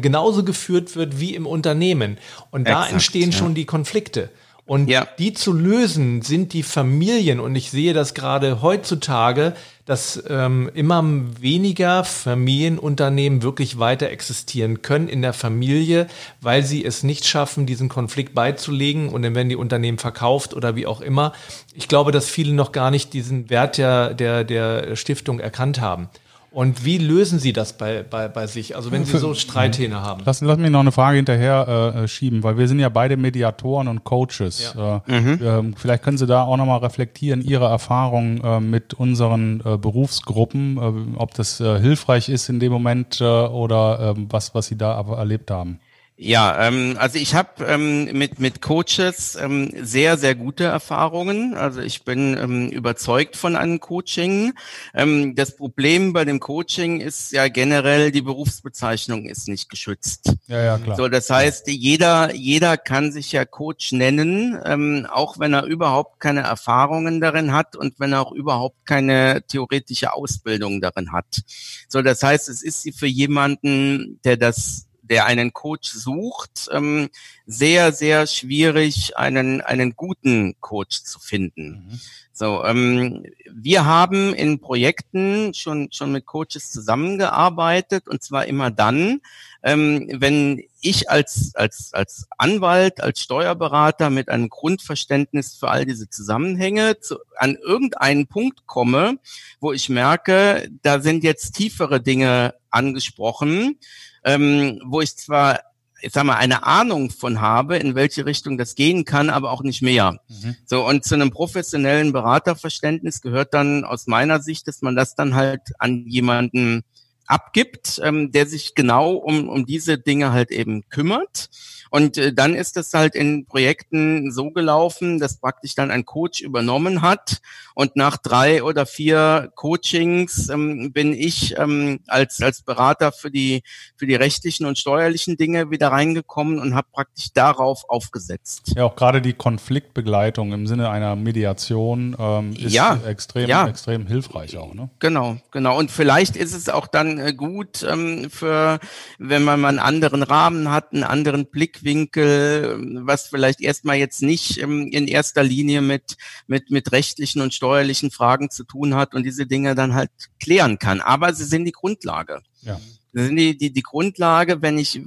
[0.00, 2.18] genauso geführt wird wie im Unternehmen.
[2.50, 3.36] Und da Exakt, entstehen ja.
[3.36, 4.30] schon die Konflikte.
[4.68, 5.08] Und ja.
[5.18, 7.40] die zu lösen sind die Familien.
[7.40, 9.54] Und ich sehe das gerade heutzutage,
[9.86, 11.02] dass ähm, immer
[11.40, 16.06] weniger Familienunternehmen wirklich weiter existieren können in der Familie,
[16.42, 20.76] weil sie es nicht schaffen, diesen Konflikt beizulegen und dann werden die Unternehmen verkauft oder
[20.76, 21.32] wie auch immer.
[21.72, 26.10] Ich glaube, dass viele noch gar nicht diesen Wert der, der, der Stiftung erkannt haben.
[26.58, 28.74] Und wie lösen Sie das bei, bei, bei sich?
[28.74, 30.22] Also wenn Sie so Streithähne haben.
[30.24, 33.86] Lass, lass mich noch eine Frage hinterher äh, schieben, weil wir sind ja beide Mediatoren
[33.86, 34.74] und Coaches.
[34.76, 35.04] Ja.
[35.06, 35.72] Äh, mhm.
[35.72, 40.78] äh, vielleicht können Sie da auch nochmal reflektieren, Ihre Erfahrungen äh, mit unseren äh, Berufsgruppen,
[40.78, 45.52] äh, ob das hilfreich ist in dem Moment oder ähm, was, was Sie da erlebt
[45.52, 45.78] haben.
[46.20, 51.54] Ja, ähm, also ich habe ähm, mit mit Coaches ähm, sehr sehr gute Erfahrungen.
[51.54, 54.52] Also ich bin ähm, überzeugt von einem Coaching.
[54.94, 60.34] Ähm, das Problem bei dem Coaching ist ja generell die Berufsbezeichnung ist nicht geschützt.
[60.48, 60.96] Ja, ja, klar.
[60.96, 66.18] So, das heißt, jeder jeder kann sich ja Coach nennen, ähm, auch wenn er überhaupt
[66.18, 71.42] keine Erfahrungen darin hat und wenn er auch überhaupt keine theoretische Ausbildung darin hat.
[71.86, 77.08] So, das heißt, es ist für jemanden, der das der einen Coach sucht, ähm,
[77.46, 81.88] sehr, sehr schwierig, einen, einen guten Coach zu finden.
[81.90, 82.00] Mhm.
[82.38, 89.20] So, ähm, wir haben in Projekten schon, schon mit Coaches zusammengearbeitet und zwar immer dann,
[89.64, 96.08] ähm, wenn ich als, als, als Anwalt, als Steuerberater mit einem Grundverständnis für all diese
[96.10, 99.18] Zusammenhänge zu, an irgendeinen Punkt komme,
[99.58, 103.78] wo ich merke, da sind jetzt tiefere Dinge angesprochen,
[104.24, 105.60] ähm, wo ich zwar
[106.00, 109.62] ich sag mal, eine Ahnung von habe, in welche Richtung das gehen kann, aber auch
[109.62, 110.20] nicht mehr.
[110.28, 110.56] Mhm.
[110.64, 115.34] So, und zu einem professionellen Beraterverständnis gehört dann aus meiner Sicht, dass man das dann
[115.34, 116.84] halt an jemanden
[117.28, 121.50] abgibt, ähm, der sich genau um, um diese Dinge halt eben kümmert.
[121.90, 126.40] Und äh, dann ist es halt in Projekten so gelaufen, dass praktisch dann ein Coach
[126.40, 127.38] übernommen hat.
[127.74, 133.62] Und nach drei oder vier Coachings ähm, bin ich ähm, als, als Berater für die,
[133.96, 138.72] für die rechtlichen und steuerlichen Dinge wieder reingekommen und habe praktisch darauf aufgesetzt.
[138.76, 143.68] Ja, auch gerade die Konfliktbegleitung im Sinne einer Mediation ähm, ist ja, extrem, ja.
[143.68, 144.74] extrem hilfreich auch.
[144.74, 144.90] Ne?
[144.98, 145.78] Genau, genau.
[145.78, 148.80] Und vielleicht ist es auch dann äh, gut ähm, für,
[149.18, 154.22] wenn man mal einen anderen Rahmen hat, einen anderen Blick Blickwinkel, was vielleicht erstmal jetzt
[154.22, 159.14] nicht ähm, in erster Linie mit, mit, mit rechtlichen und steuerlichen Fragen zu tun hat
[159.14, 161.00] und diese Dinge dann halt klären kann.
[161.00, 162.40] Aber sie sind die Grundlage.
[162.62, 162.80] Ja.
[163.12, 165.00] Sie sind die, die, die Grundlage, wenn ich,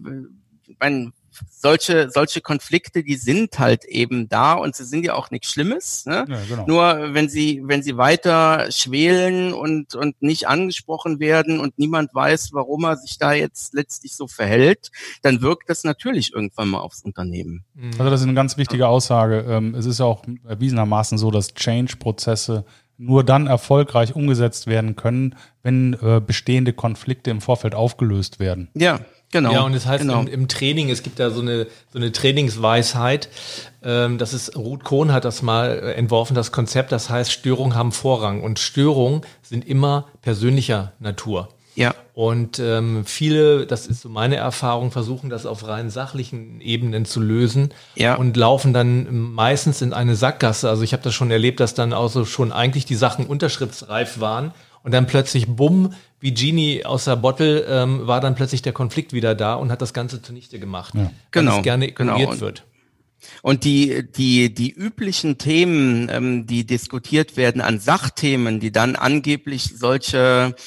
[0.80, 1.14] wenn,
[1.50, 6.06] solche, solche Konflikte, die sind halt eben da und sie sind ja auch nichts Schlimmes.
[6.06, 6.26] Ne?
[6.28, 6.66] Ja, genau.
[6.68, 12.54] Nur wenn sie, wenn sie weiter schwelen und, und nicht angesprochen werden und niemand weiß,
[12.54, 17.04] warum er sich da jetzt letztlich so verhält, dann wirkt das natürlich irgendwann mal aufs
[17.04, 17.64] Unternehmen.
[17.74, 17.92] Mhm.
[17.92, 19.46] Also das ist eine ganz wichtige Aussage.
[19.48, 22.66] Ähm, es ist ja auch erwiesenermaßen so, dass Change-Prozesse
[22.98, 28.70] nur dann erfolgreich umgesetzt werden können, wenn äh, bestehende Konflikte im Vorfeld aufgelöst werden.
[28.76, 29.00] Ja,
[29.32, 29.54] Genau.
[29.54, 30.22] Ja, und es das heißt genau.
[30.22, 33.30] im, im, Training, es gibt da so eine, so eine Trainingsweisheit,
[33.84, 37.76] ähm, das ist, Ruth Kohn hat das mal äh, entworfen, das Konzept, das heißt, Störungen
[37.76, 41.50] haben Vorrang und Störungen sind immer persönlicher Natur.
[41.76, 41.96] Ja.
[42.14, 47.22] Und ähm, viele, das ist so meine Erfahrung, versuchen das auf rein sachlichen Ebenen zu
[47.22, 48.16] lösen ja.
[48.16, 50.70] und laufen dann meistens in eine Sackgasse.
[50.70, 54.20] Also ich habe das schon erlebt, dass dann auch so schon eigentlich die Sachen unterschriftsreif
[54.20, 54.52] waren
[54.84, 59.12] und dann plötzlich, bumm, wie Genie aus der Bottle, ähm, war dann plötzlich der Konflikt
[59.12, 60.94] wieder da und hat das Ganze zunichte gemacht.
[60.96, 61.12] Ja.
[61.32, 61.58] Genau.
[61.58, 62.14] Es gerne genau.
[62.14, 62.42] ignoriert genau.
[62.42, 62.64] wird.
[63.42, 69.74] Und die, die, die üblichen Themen, ähm, die diskutiert werden an Sachthemen, die dann angeblich
[69.78, 70.62] solche äh,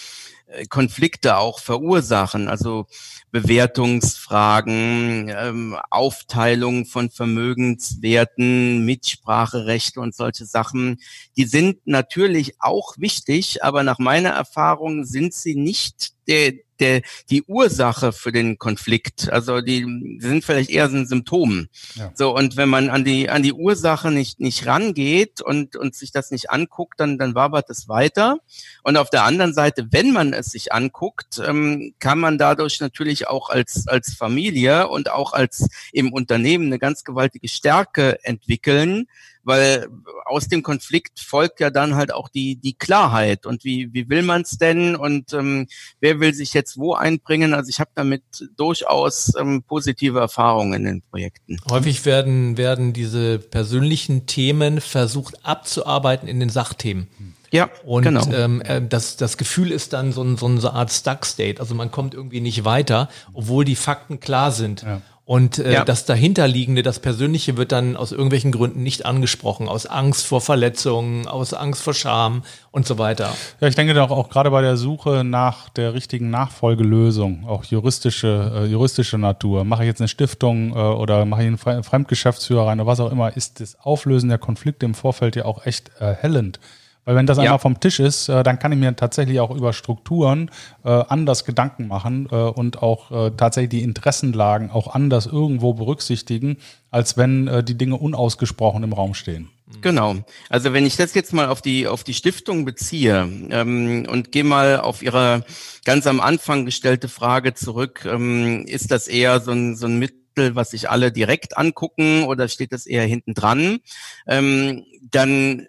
[0.68, 2.86] Konflikte auch verursachen, also
[3.30, 11.00] Bewertungsfragen, ähm, Aufteilung von Vermögenswerten, Mitspracherechte und solche Sachen,
[11.36, 17.42] die sind natürlich auch wichtig, aber nach meiner Erfahrung sind sie nicht der, der, die
[17.44, 19.30] Ursache für den Konflikt.
[19.30, 19.86] Also die,
[20.18, 21.68] sind vielleicht eher so ein Symptom.
[21.94, 22.12] Ja.
[22.14, 26.12] So, und wenn man an die, an die Ursache nicht, nicht rangeht und, und sich
[26.12, 28.38] das nicht anguckt, dann, dann wabert es weiter.
[28.82, 33.28] Und auf der anderen Seite, wenn man es sich anguckt, ähm, kann man dadurch natürlich
[33.28, 39.06] auch als, als Familie und auch als im Unternehmen eine ganz gewaltige Stärke entwickeln,
[39.44, 39.86] weil
[40.24, 44.22] aus dem Konflikt folgt ja dann halt auch die, die Klarheit und wie, wie will
[44.22, 45.66] man es denn und ähm,
[46.00, 47.54] wer will sich jetzt wo einbringen.
[47.54, 48.22] Also ich habe damit
[48.56, 51.58] durchaus ähm, positive Erfahrungen in den Projekten.
[51.70, 57.08] Häufig werden, werden diese persönlichen Themen versucht abzuarbeiten in den Sachthemen.
[57.54, 58.26] Ja, und genau.
[58.32, 61.60] ähm, äh, das, das Gefühl ist dann so, ein, so eine Art Stuck-State.
[61.60, 64.82] Also man kommt irgendwie nicht weiter, obwohl die Fakten klar sind.
[64.82, 65.02] Ja.
[65.26, 65.84] Und äh, ja.
[65.86, 71.26] das dahinterliegende, das Persönliche wird dann aus irgendwelchen Gründen nicht angesprochen, aus Angst vor Verletzungen,
[71.26, 73.34] aus Angst vor Scham und so weiter.
[73.58, 78.52] Ja, ich denke doch auch gerade bei der Suche nach der richtigen Nachfolgelösung, auch juristische,
[78.54, 82.80] äh, juristische Natur, mache ich jetzt eine Stiftung äh, oder mache ich einen Fremdgeschäftsführer rein
[82.80, 86.60] oder was auch immer, ist das Auflösen der Konflikte im Vorfeld ja auch echt erhellend.
[87.04, 87.44] Weil wenn das ja.
[87.44, 90.50] einmal vom Tisch ist, äh, dann kann ich mir tatsächlich auch über Strukturen
[90.84, 96.58] äh, anders Gedanken machen äh, und auch äh, tatsächlich die Interessenlagen auch anders irgendwo berücksichtigen,
[96.90, 99.50] als wenn äh, die Dinge unausgesprochen im Raum stehen.
[99.80, 100.16] Genau.
[100.50, 104.44] Also wenn ich das jetzt mal auf die auf die Stiftung beziehe ähm, und gehe
[104.44, 105.44] mal auf Ihre
[105.84, 110.24] ganz am Anfang gestellte Frage zurück, ähm, ist das eher so ein, so ein mit
[110.34, 113.78] Kapitel, was sich alle direkt angucken oder steht das eher hinten dran,
[114.26, 115.66] ähm, dann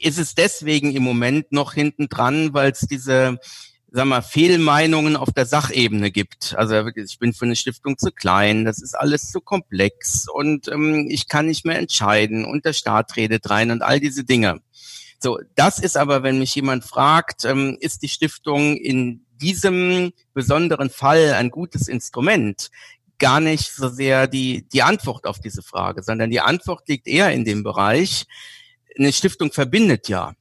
[0.00, 3.38] ist es deswegen im Moment noch hinten dran, weil es diese
[3.92, 6.54] sag mal, Fehlmeinungen auf der Sachebene gibt.
[6.56, 11.06] Also ich bin für eine Stiftung zu klein, das ist alles zu komplex und ähm,
[11.10, 14.60] ich kann nicht mehr entscheiden und der Staat redet rein und all diese Dinge.
[15.18, 20.90] So, das ist aber, wenn mich jemand fragt, ähm, ist die Stiftung in diesem besonderen
[20.90, 22.70] Fall ein gutes Instrument,
[23.18, 27.32] gar nicht so sehr die, die Antwort auf diese Frage, sondern die Antwort liegt eher
[27.32, 28.26] in dem Bereich,
[28.98, 30.34] eine Stiftung verbindet ja.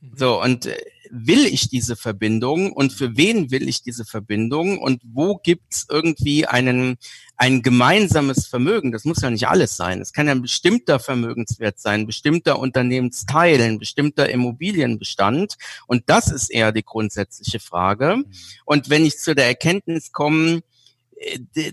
[0.00, 0.12] Mhm.
[0.16, 0.76] So, und äh,
[1.10, 6.46] will ich diese Verbindung und für wen will ich diese Verbindung und wo gibt's irgendwie
[6.46, 6.98] einen,
[7.36, 8.92] ein gemeinsames Vermögen?
[8.92, 10.00] Das muss ja nicht alles sein.
[10.00, 15.56] Es kann ja ein bestimmter Vermögenswert sein, bestimmter Unternehmensteil, ein bestimmter Immobilienbestand.
[15.86, 18.18] Und das ist eher die grundsätzliche Frage.
[18.18, 18.26] Mhm.
[18.64, 20.62] Und wenn ich zu der Erkenntnis komme,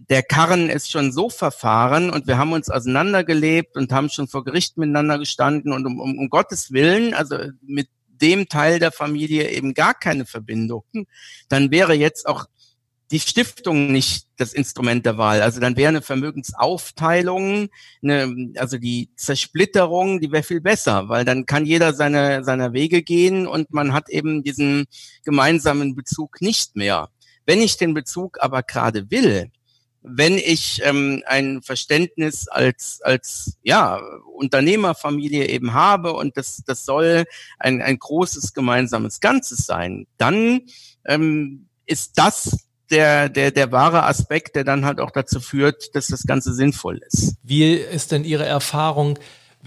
[0.09, 4.43] der Karren ist schon so verfahren und wir haben uns auseinandergelebt und haben schon vor
[4.43, 9.49] Gericht miteinander gestanden und um, um, um Gottes Willen, also mit dem Teil der Familie
[9.51, 10.83] eben gar keine Verbindung,
[11.49, 12.45] dann wäre jetzt auch
[13.11, 15.41] die Stiftung nicht das Instrument der Wahl.
[15.41, 17.69] Also dann wäre eine Vermögensaufteilung,
[18.03, 23.03] eine, also die Zersplitterung, die wäre viel besser, weil dann kann jeder seine, seiner Wege
[23.03, 24.87] gehen und man hat eben diesen
[25.23, 27.09] gemeinsamen Bezug nicht mehr.
[27.47, 29.49] Wenn ich den Bezug aber gerade will,
[30.03, 33.99] wenn ich ähm, ein Verständnis als, als ja,
[34.35, 37.25] Unternehmerfamilie eben habe und das, das soll
[37.57, 40.61] ein, ein großes gemeinsames Ganzes sein, dann
[41.05, 46.07] ähm, ist das der, der, der wahre Aspekt, der dann halt auch dazu führt, dass
[46.07, 47.35] das Ganze sinnvoll ist.
[47.43, 49.17] Wie ist denn Ihre Erfahrung,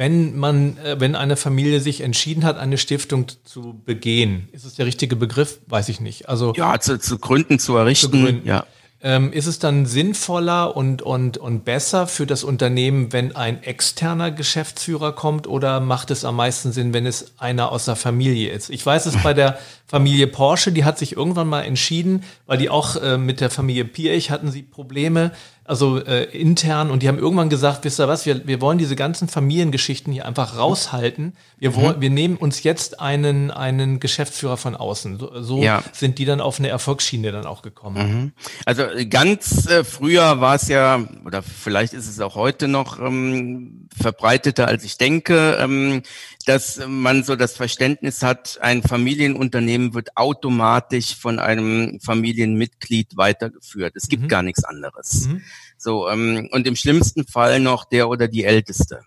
[0.00, 4.48] wenn man, äh, wenn eine Familie sich entschieden hat, eine Stiftung zu begehen?
[4.50, 5.58] Ist es der richtige Begriff?
[5.66, 6.26] Weiß ich nicht.
[6.26, 8.10] Also ja, zu, zu gründen, zu errichten.
[8.10, 8.48] Zu gründen.
[8.48, 8.64] Ja.
[9.02, 14.30] Ähm, ist es dann sinnvoller und, und, und besser für das Unternehmen, wenn ein externer
[14.30, 18.70] Geschäftsführer kommt oder macht es am meisten Sinn, wenn es einer aus der Familie ist?
[18.70, 22.70] Ich weiß es bei der Familie Porsche, die hat sich irgendwann mal entschieden, weil die
[22.70, 25.32] auch äh, mit der Familie Piech hatten sie Probleme,
[25.70, 28.96] also äh, intern und die haben irgendwann gesagt, wisst ihr was, wir, wir wollen diese
[28.96, 31.34] ganzen Familiengeschichten hier einfach raushalten.
[31.58, 32.00] Wir, wollen, mhm.
[32.00, 35.20] wir nehmen uns jetzt einen, einen Geschäftsführer von außen.
[35.20, 35.84] So, so ja.
[35.92, 37.96] sind die dann auf eine Erfolgsschiene dann auch gekommen.
[37.96, 38.32] Mhm.
[38.66, 43.88] Also ganz äh, früher war es ja, oder vielleicht ist es auch heute noch ähm,
[43.96, 46.02] verbreiteter, als ich denke, ähm,
[46.50, 53.92] dass man so das Verständnis hat, ein Familienunternehmen wird automatisch von einem Familienmitglied weitergeführt.
[53.94, 54.28] Es gibt mhm.
[54.28, 55.28] gar nichts anderes.
[55.28, 55.42] Mhm.
[55.78, 59.02] So, ähm, und im schlimmsten Fall noch der oder die Älteste.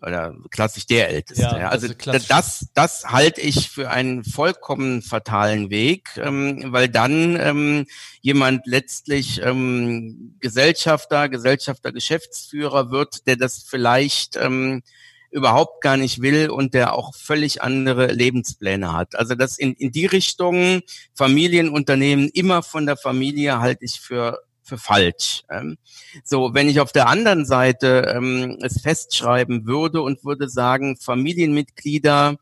[0.00, 1.42] Oder klassisch der Älteste.
[1.42, 7.36] Ja, also das, das, das halte ich für einen vollkommen fatalen Weg, ähm, weil dann
[7.36, 7.86] ähm,
[8.20, 14.82] jemand letztlich ähm, Gesellschafter, Gesellschafter, Geschäftsführer wird, der das vielleicht ähm,
[15.30, 19.16] überhaupt gar nicht will und der auch völlig andere Lebenspläne hat.
[19.16, 20.80] Also das in, in die Richtung
[21.14, 25.42] Familienunternehmen immer von der Familie halte ich für für falsch.
[25.50, 25.76] Ähm,
[26.24, 32.36] so, wenn ich auf der anderen Seite ähm, es festschreiben würde und würde sagen, Familienmitglieder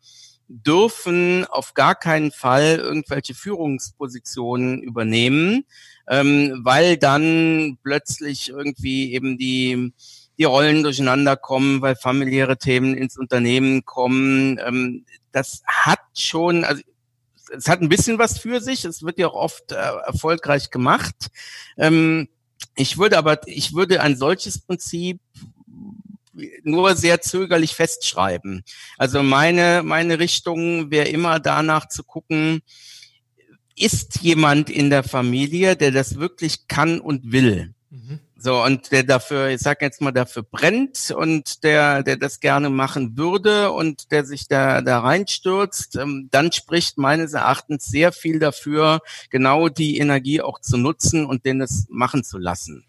[0.48, 5.64] dürfen auf gar keinen Fall irgendwelche Führungspositionen übernehmen,
[6.08, 9.92] ähm, weil dann plötzlich irgendwie eben die
[10.38, 14.58] die Rollen durcheinander kommen, weil familiäre Themen ins Unternehmen kommen.
[14.64, 16.82] Ähm, das hat schon, also
[17.56, 18.84] es hat ein bisschen was für sich.
[18.84, 21.28] Es wird ja auch oft äh, erfolgreich gemacht.
[21.76, 22.28] Ähm,
[22.76, 25.20] ich würde aber, ich würde ein solches Prinzip
[26.62, 28.62] nur sehr zögerlich festschreiben.
[28.96, 32.62] Also meine, meine Richtung wäre immer danach zu gucken,
[33.76, 37.74] ist jemand in der Familie, der das wirklich kann und will?
[37.90, 38.20] Mhm.
[38.40, 42.70] So, und der dafür, ich sag jetzt mal, dafür brennt und der, der das gerne
[42.70, 48.38] machen würde und der sich da, da reinstürzt, ähm, dann spricht meines Erachtens sehr viel
[48.38, 52.84] dafür, genau die Energie auch zu nutzen und den es machen zu lassen.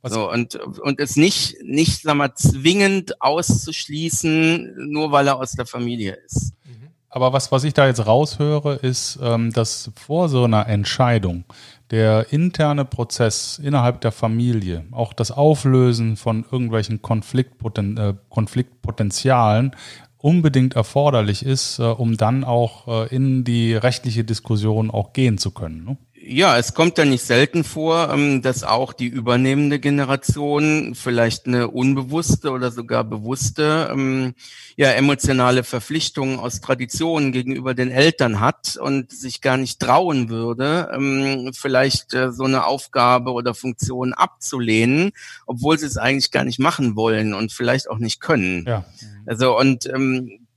[0.00, 5.52] Was so, und, und es nicht, nicht, sag mal, zwingend auszuschließen, nur weil er aus
[5.52, 6.54] der Familie ist.
[6.64, 6.88] Mhm.
[7.10, 11.44] Aber was, was ich da jetzt raushöre, ist, ähm, dass vor so einer Entscheidung
[11.90, 19.72] der interne Prozess innerhalb der Familie, auch das Auflösen von irgendwelchen Konfliktpoten äh, Konfliktpotenzialen
[20.18, 25.52] unbedingt erforderlich ist, äh, um dann auch äh, in die rechtliche Diskussion auch gehen zu
[25.52, 25.84] können.
[25.84, 25.96] Ne?
[26.28, 31.68] Ja, es kommt ja nicht selten vor, ähm, dass auch die übernehmende Generation vielleicht eine
[31.68, 34.34] unbewusste oder sogar bewusste ähm,
[34.74, 40.90] ja, emotionale Verpflichtungen aus Traditionen gegenüber den Eltern hat und sich gar nicht trauen würde,
[40.92, 45.12] ähm, vielleicht äh, so eine Aufgabe oder Funktion abzulehnen,
[45.46, 48.64] obwohl sie es eigentlich gar nicht machen wollen und vielleicht auch nicht können.
[48.66, 48.84] Ja.
[49.26, 49.88] Also und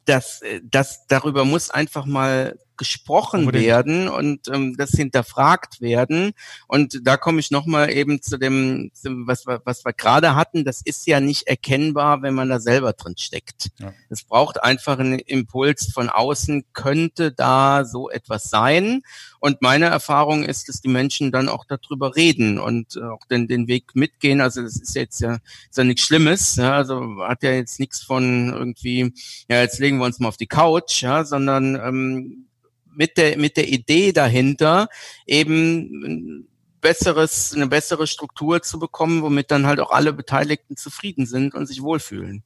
[0.05, 3.65] das, äh, das darüber muss einfach mal gesprochen Unbedingt.
[3.65, 6.31] werden und ähm, das hinterfragt werden.
[6.67, 10.65] Und da komme ich nochmal eben zu dem, was wir, was wir gerade hatten.
[10.65, 13.69] Das ist ja nicht erkennbar, wenn man da selber drin steckt.
[14.09, 14.27] Es ja.
[14.27, 19.01] braucht einfach einen Impuls von außen, könnte da so etwas sein.
[19.39, 23.67] Und meine Erfahrung ist, dass die Menschen dann auch darüber reden und auch den, den
[23.67, 24.41] Weg mitgehen.
[24.41, 25.35] Also das ist jetzt ja,
[25.69, 26.55] ist ja nichts Schlimmes.
[26.55, 26.73] Ja?
[26.73, 29.13] Also hat ja jetzt nichts von irgendwie,
[29.49, 32.48] ja, jetzt legen wir uns mal auf die Couch, ja, sondern ähm,
[32.95, 34.89] mit der, mit der Idee dahinter
[35.25, 36.47] eben
[36.81, 41.65] besseres, eine bessere Struktur zu bekommen, womit dann halt auch alle Beteiligten zufrieden sind und
[41.65, 42.43] sich wohlfühlen.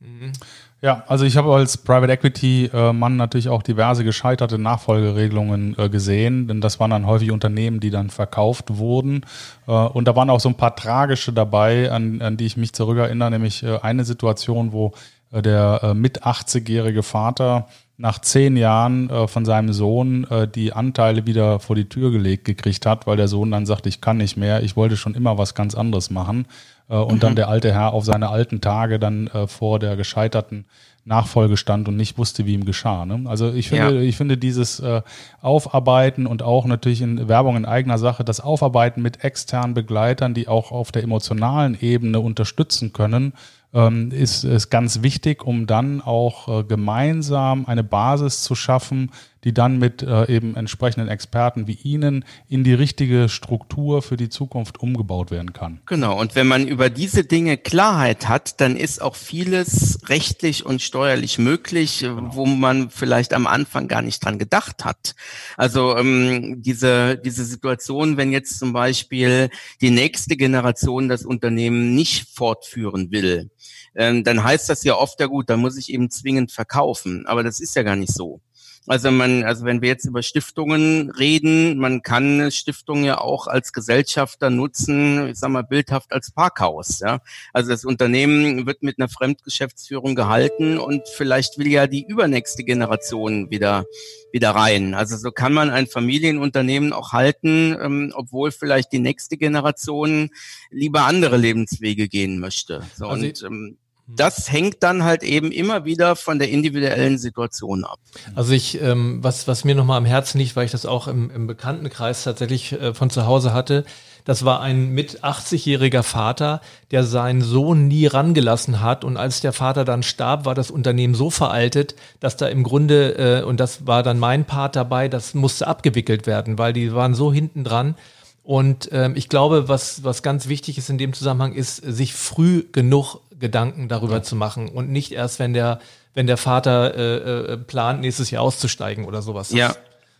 [0.00, 0.32] Mhm.
[0.80, 5.88] Ja, also ich habe als Private Equity äh, Mann natürlich auch diverse gescheiterte Nachfolgeregelungen äh,
[5.88, 9.24] gesehen, denn das waren dann häufig Unternehmen, die dann verkauft wurden.
[9.68, 12.72] Äh, und da waren auch so ein paar tragische dabei, an, an die ich mich
[12.72, 14.92] zurückerinnere, nämlich eine Situation, wo
[15.30, 21.60] der mit 80-jährige Vater nach zehn Jahren äh, von seinem Sohn äh, die Anteile wieder
[21.60, 24.62] vor die Tür gelegt gekriegt hat, weil der Sohn dann sagt, ich kann nicht mehr,
[24.62, 26.46] ich wollte schon immer was ganz anderes machen.
[26.88, 27.20] Äh, und mhm.
[27.20, 30.66] dann der alte Herr auf seine alten Tage dann äh, vor der gescheiterten
[31.04, 33.04] Nachfolge stand und nicht wusste, wie ihm geschah.
[33.06, 33.28] Ne?
[33.28, 34.00] Also ich finde, ja.
[34.00, 35.02] ich finde dieses äh,
[35.40, 40.46] Aufarbeiten und auch natürlich in Werbung in eigener Sache, das Aufarbeiten mit externen Begleitern, die
[40.46, 43.32] auch auf der emotionalen Ebene unterstützen können,
[43.74, 49.10] ähm, ist, ist ganz wichtig, um dann auch äh, gemeinsam eine Basis zu schaffen,
[49.44, 54.28] die dann mit äh, eben entsprechenden Experten wie Ihnen in die richtige Struktur für die
[54.28, 55.80] Zukunft umgebaut werden kann.
[55.86, 60.80] Genau, und wenn man über diese Dinge Klarheit hat, dann ist auch vieles rechtlich und
[60.80, 62.34] steuerlich möglich, äh, genau.
[62.34, 65.14] wo man vielleicht am Anfang gar nicht dran gedacht hat.
[65.56, 72.28] Also ähm, diese, diese Situation, wenn jetzt zum Beispiel die nächste Generation das Unternehmen nicht
[72.34, 73.50] fortführen will,
[73.94, 77.26] ähm, dann heißt das ja oft, ja gut, dann muss ich eben zwingend verkaufen.
[77.26, 78.40] Aber das ist ja gar nicht so.
[78.86, 83.72] Also man, also wenn wir jetzt über Stiftungen reden, man kann Stiftungen ja auch als
[83.72, 87.00] Gesellschafter nutzen, ich sag mal bildhaft als Parkhaus.
[87.00, 87.20] Ja?
[87.52, 93.50] Also das Unternehmen wird mit einer Fremdgeschäftsführung gehalten und vielleicht will ja die übernächste Generation
[93.50, 93.84] wieder
[94.32, 94.94] wieder rein.
[94.94, 100.30] Also so kann man ein Familienunternehmen auch halten, ähm, obwohl vielleicht die nächste Generation
[100.70, 102.82] lieber andere Lebenswege gehen möchte.
[102.96, 103.78] So, also und ähm.
[104.16, 107.98] Das hängt dann halt eben immer wieder von der individuellen Situation ab.
[108.34, 111.30] Also ich, ähm, was, was mir nochmal am Herzen liegt, weil ich das auch im,
[111.30, 113.84] im Bekanntenkreis tatsächlich äh, von zu Hause hatte,
[114.24, 116.60] das war ein mit 80-jähriger Vater,
[116.90, 119.04] der seinen Sohn nie rangelassen hat.
[119.04, 123.40] Und als der Vater dann starb, war das Unternehmen so veraltet, dass da im Grunde,
[123.40, 127.14] äh, und das war dann mein Part dabei, das musste abgewickelt werden, weil die waren
[127.14, 127.96] so hinten dran.
[128.44, 132.64] Und ähm, ich glaube, was, was ganz wichtig ist in dem Zusammenhang, ist, sich früh
[132.72, 134.22] genug Gedanken darüber ja.
[134.22, 135.80] zu machen und nicht erst, wenn der,
[136.14, 139.48] wenn der Vater äh, äh, plant, nächstes Jahr auszusteigen oder sowas.
[139.48, 139.74] Das ja.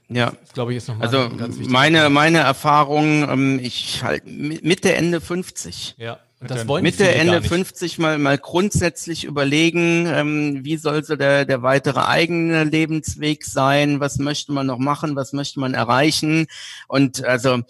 [0.09, 1.31] Ja, das, glaube ich ist nochmal also
[1.68, 5.95] meine meine Erfahrung, ähm, ich halt Mitte Ende 50.
[5.97, 6.18] Ja.
[6.41, 11.62] Das wollen Mitte Ende 50 mal mal grundsätzlich überlegen, ähm, wie soll so der der
[11.62, 16.49] weitere eigene Lebensweg sein, was möchte man noch machen, was möchte man erreichen
[16.89, 17.62] und also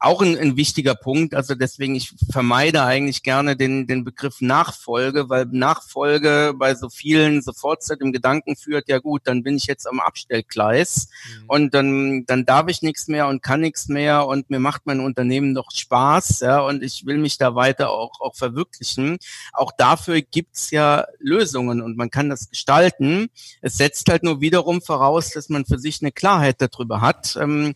[0.00, 1.34] auch ein, ein wichtiger Punkt.
[1.34, 7.42] Also deswegen, ich vermeide eigentlich gerne den, den Begriff Nachfolge, weil Nachfolge bei so vielen
[7.42, 11.08] sofort zu dem Gedanken führt, ja gut, dann bin ich jetzt am Abstellgleis
[11.40, 11.44] mhm.
[11.48, 15.00] und dann, dann darf ich nichts mehr und kann nichts mehr und mir macht mein
[15.00, 19.18] Unternehmen doch Spaß, ja, und ich will mich da weiter auch, auch verwirklichen.
[19.52, 23.28] Auch dafür gibt's ja Lösungen und man kann das gestalten.
[23.62, 27.36] Es setzt halt nur wiederum voraus, dass man für sich eine Klarheit darüber hat.
[27.40, 27.74] Ähm,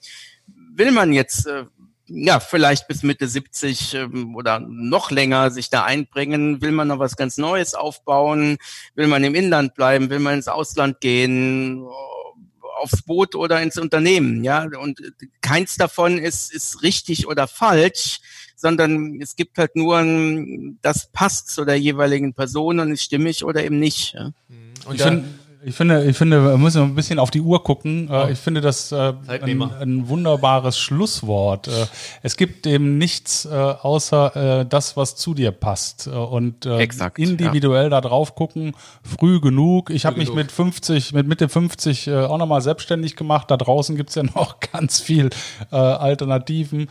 [0.75, 1.65] will man jetzt äh,
[2.15, 6.61] ja, vielleicht bis Mitte 70 ähm, oder noch länger sich da einbringen?
[6.61, 8.59] Will man noch was ganz Neues aufbauen?
[8.95, 10.11] Will man im Inland bleiben?
[10.11, 11.85] Will man ins Ausland gehen?
[12.83, 15.01] aufs Boot oder ins Unternehmen, ja, und
[15.41, 18.21] keins davon ist, ist richtig oder falsch,
[18.57, 23.45] sondern es gibt halt nur ein, das passt zu der jeweiligen Person und ist stimmig
[23.45, 24.15] oder eben nicht.
[24.15, 24.33] Ja.
[24.87, 25.25] Und ich finde
[25.65, 28.09] Ich finde, ich finde, wir müssen ein bisschen auf die Uhr gucken.
[28.11, 28.27] Oh.
[28.29, 31.69] Ich finde das äh, ein, ein, wunderbares Schlusswort.
[31.69, 31.87] Äh,
[32.23, 36.09] es gibt eben nichts außer das, was zu dir passt.
[36.09, 37.91] Und Exakt, individuell ja.
[37.91, 39.91] da drauf gucken, früh genug.
[39.91, 43.51] Ich habe mich mit 50, mit Mitte 50 auch nochmal selbstständig gemacht.
[43.51, 45.31] Da draußen gibt's ja noch ganz viel
[45.71, 46.89] Alternativen.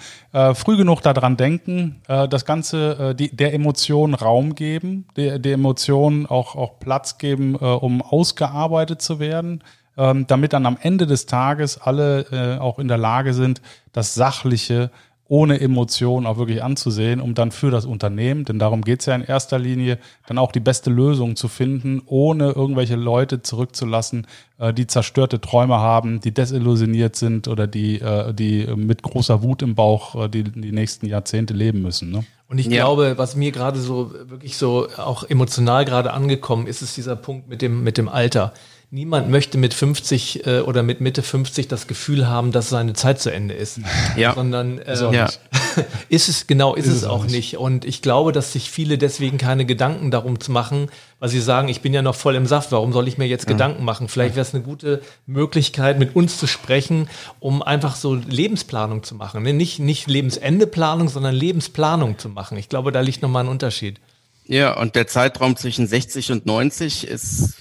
[0.54, 6.56] Früh genug daran denken, das Ganze, die, der Emotion Raum geben, der, der Emotion auch,
[6.56, 9.64] auch Platz geben, um ausgearbeitet abgearbeitet zu werden,
[9.98, 14.14] ähm, damit dann am Ende des Tages alle äh, auch in der Lage sind, das
[14.14, 14.90] Sachliche
[15.32, 19.16] ohne Emotionen auch wirklich anzusehen, um dann für das Unternehmen, denn darum geht es ja
[19.16, 24.28] in erster Linie, dann auch die beste Lösung zu finden, ohne irgendwelche Leute zurückzulassen,
[24.58, 29.62] äh, die zerstörte Träume haben, die desillusioniert sind oder die, äh, die mit großer Wut
[29.62, 32.12] im Bauch äh, die, die nächsten Jahrzehnte leben müssen.
[32.12, 32.26] Ne?
[32.50, 32.84] Und ich ja.
[32.84, 37.48] glaube, was mir gerade so wirklich so auch emotional gerade angekommen ist, ist dieser Punkt
[37.48, 38.52] mit dem, mit dem Alter.
[38.94, 43.22] Niemand möchte mit 50 äh, oder mit Mitte 50 das Gefühl haben, dass seine Zeit
[43.22, 43.80] zu Ende ist.
[44.18, 44.34] Ja.
[44.34, 45.30] Sondern äh, ja.
[46.10, 47.34] ist es genau, ist, ist es auch nicht.
[47.34, 47.58] nicht.
[47.58, 50.90] Und ich glaube, dass sich viele deswegen keine Gedanken darum zu machen,
[51.20, 53.46] weil sie sagen, ich bin ja noch voll im Saft, warum soll ich mir jetzt
[53.46, 53.54] ja.
[53.54, 54.10] Gedanken machen?
[54.10, 57.08] Vielleicht wäre es eine gute Möglichkeit, mit uns zu sprechen,
[57.40, 59.44] um einfach so Lebensplanung zu machen.
[59.44, 59.54] Ne?
[59.54, 62.58] Nicht, nicht Lebensendeplanung, sondern Lebensplanung zu machen.
[62.58, 64.02] Ich glaube, da liegt nochmal ein Unterschied.
[64.46, 67.56] Ja, und der Zeitraum zwischen 60 und 90 ist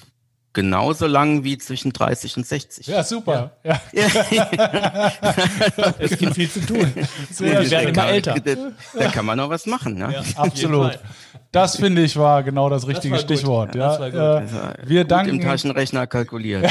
[0.52, 2.86] genauso lang wie zwischen 30 und 60.
[2.86, 3.52] Ja, super.
[3.62, 3.80] Ja.
[3.92, 5.12] ja.
[5.98, 6.92] es gibt viel zu tun.
[7.38, 8.34] Wir werden immer älter.
[8.34, 8.54] Da,
[8.98, 9.94] da, kann man noch was machen.
[9.94, 10.12] Ne?
[10.12, 10.98] Ja, absolut.
[11.52, 13.74] Das finde ich war genau das richtige das Stichwort.
[13.74, 14.20] Ja, das war gut.
[14.20, 16.70] Äh, wir danken im Taschenrechner kalkuliert.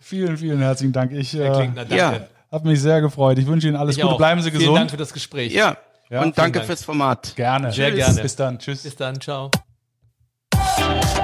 [0.00, 1.12] vielen, vielen herzlichen Dank.
[1.12, 2.20] Ich äh, ja.
[2.50, 3.38] habe mich sehr gefreut.
[3.38, 4.14] Ich wünsche Ihnen alles ich Gute.
[4.14, 4.18] Auch.
[4.18, 4.64] Bleiben Sie gesund.
[4.64, 5.52] Vielen Dank für das Gespräch.
[5.52, 5.76] Ja.
[6.08, 6.66] ja und danke Dank.
[6.66, 7.34] fürs Format.
[7.36, 7.70] Gerne.
[7.72, 7.96] Sehr Tschüss.
[7.98, 8.22] gerne.
[8.22, 8.58] Bis dann.
[8.58, 8.82] Tschüss.
[8.82, 9.20] Bis dann.
[9.20, 9.50] Ciao.
[10.56, 11.23] Thank you.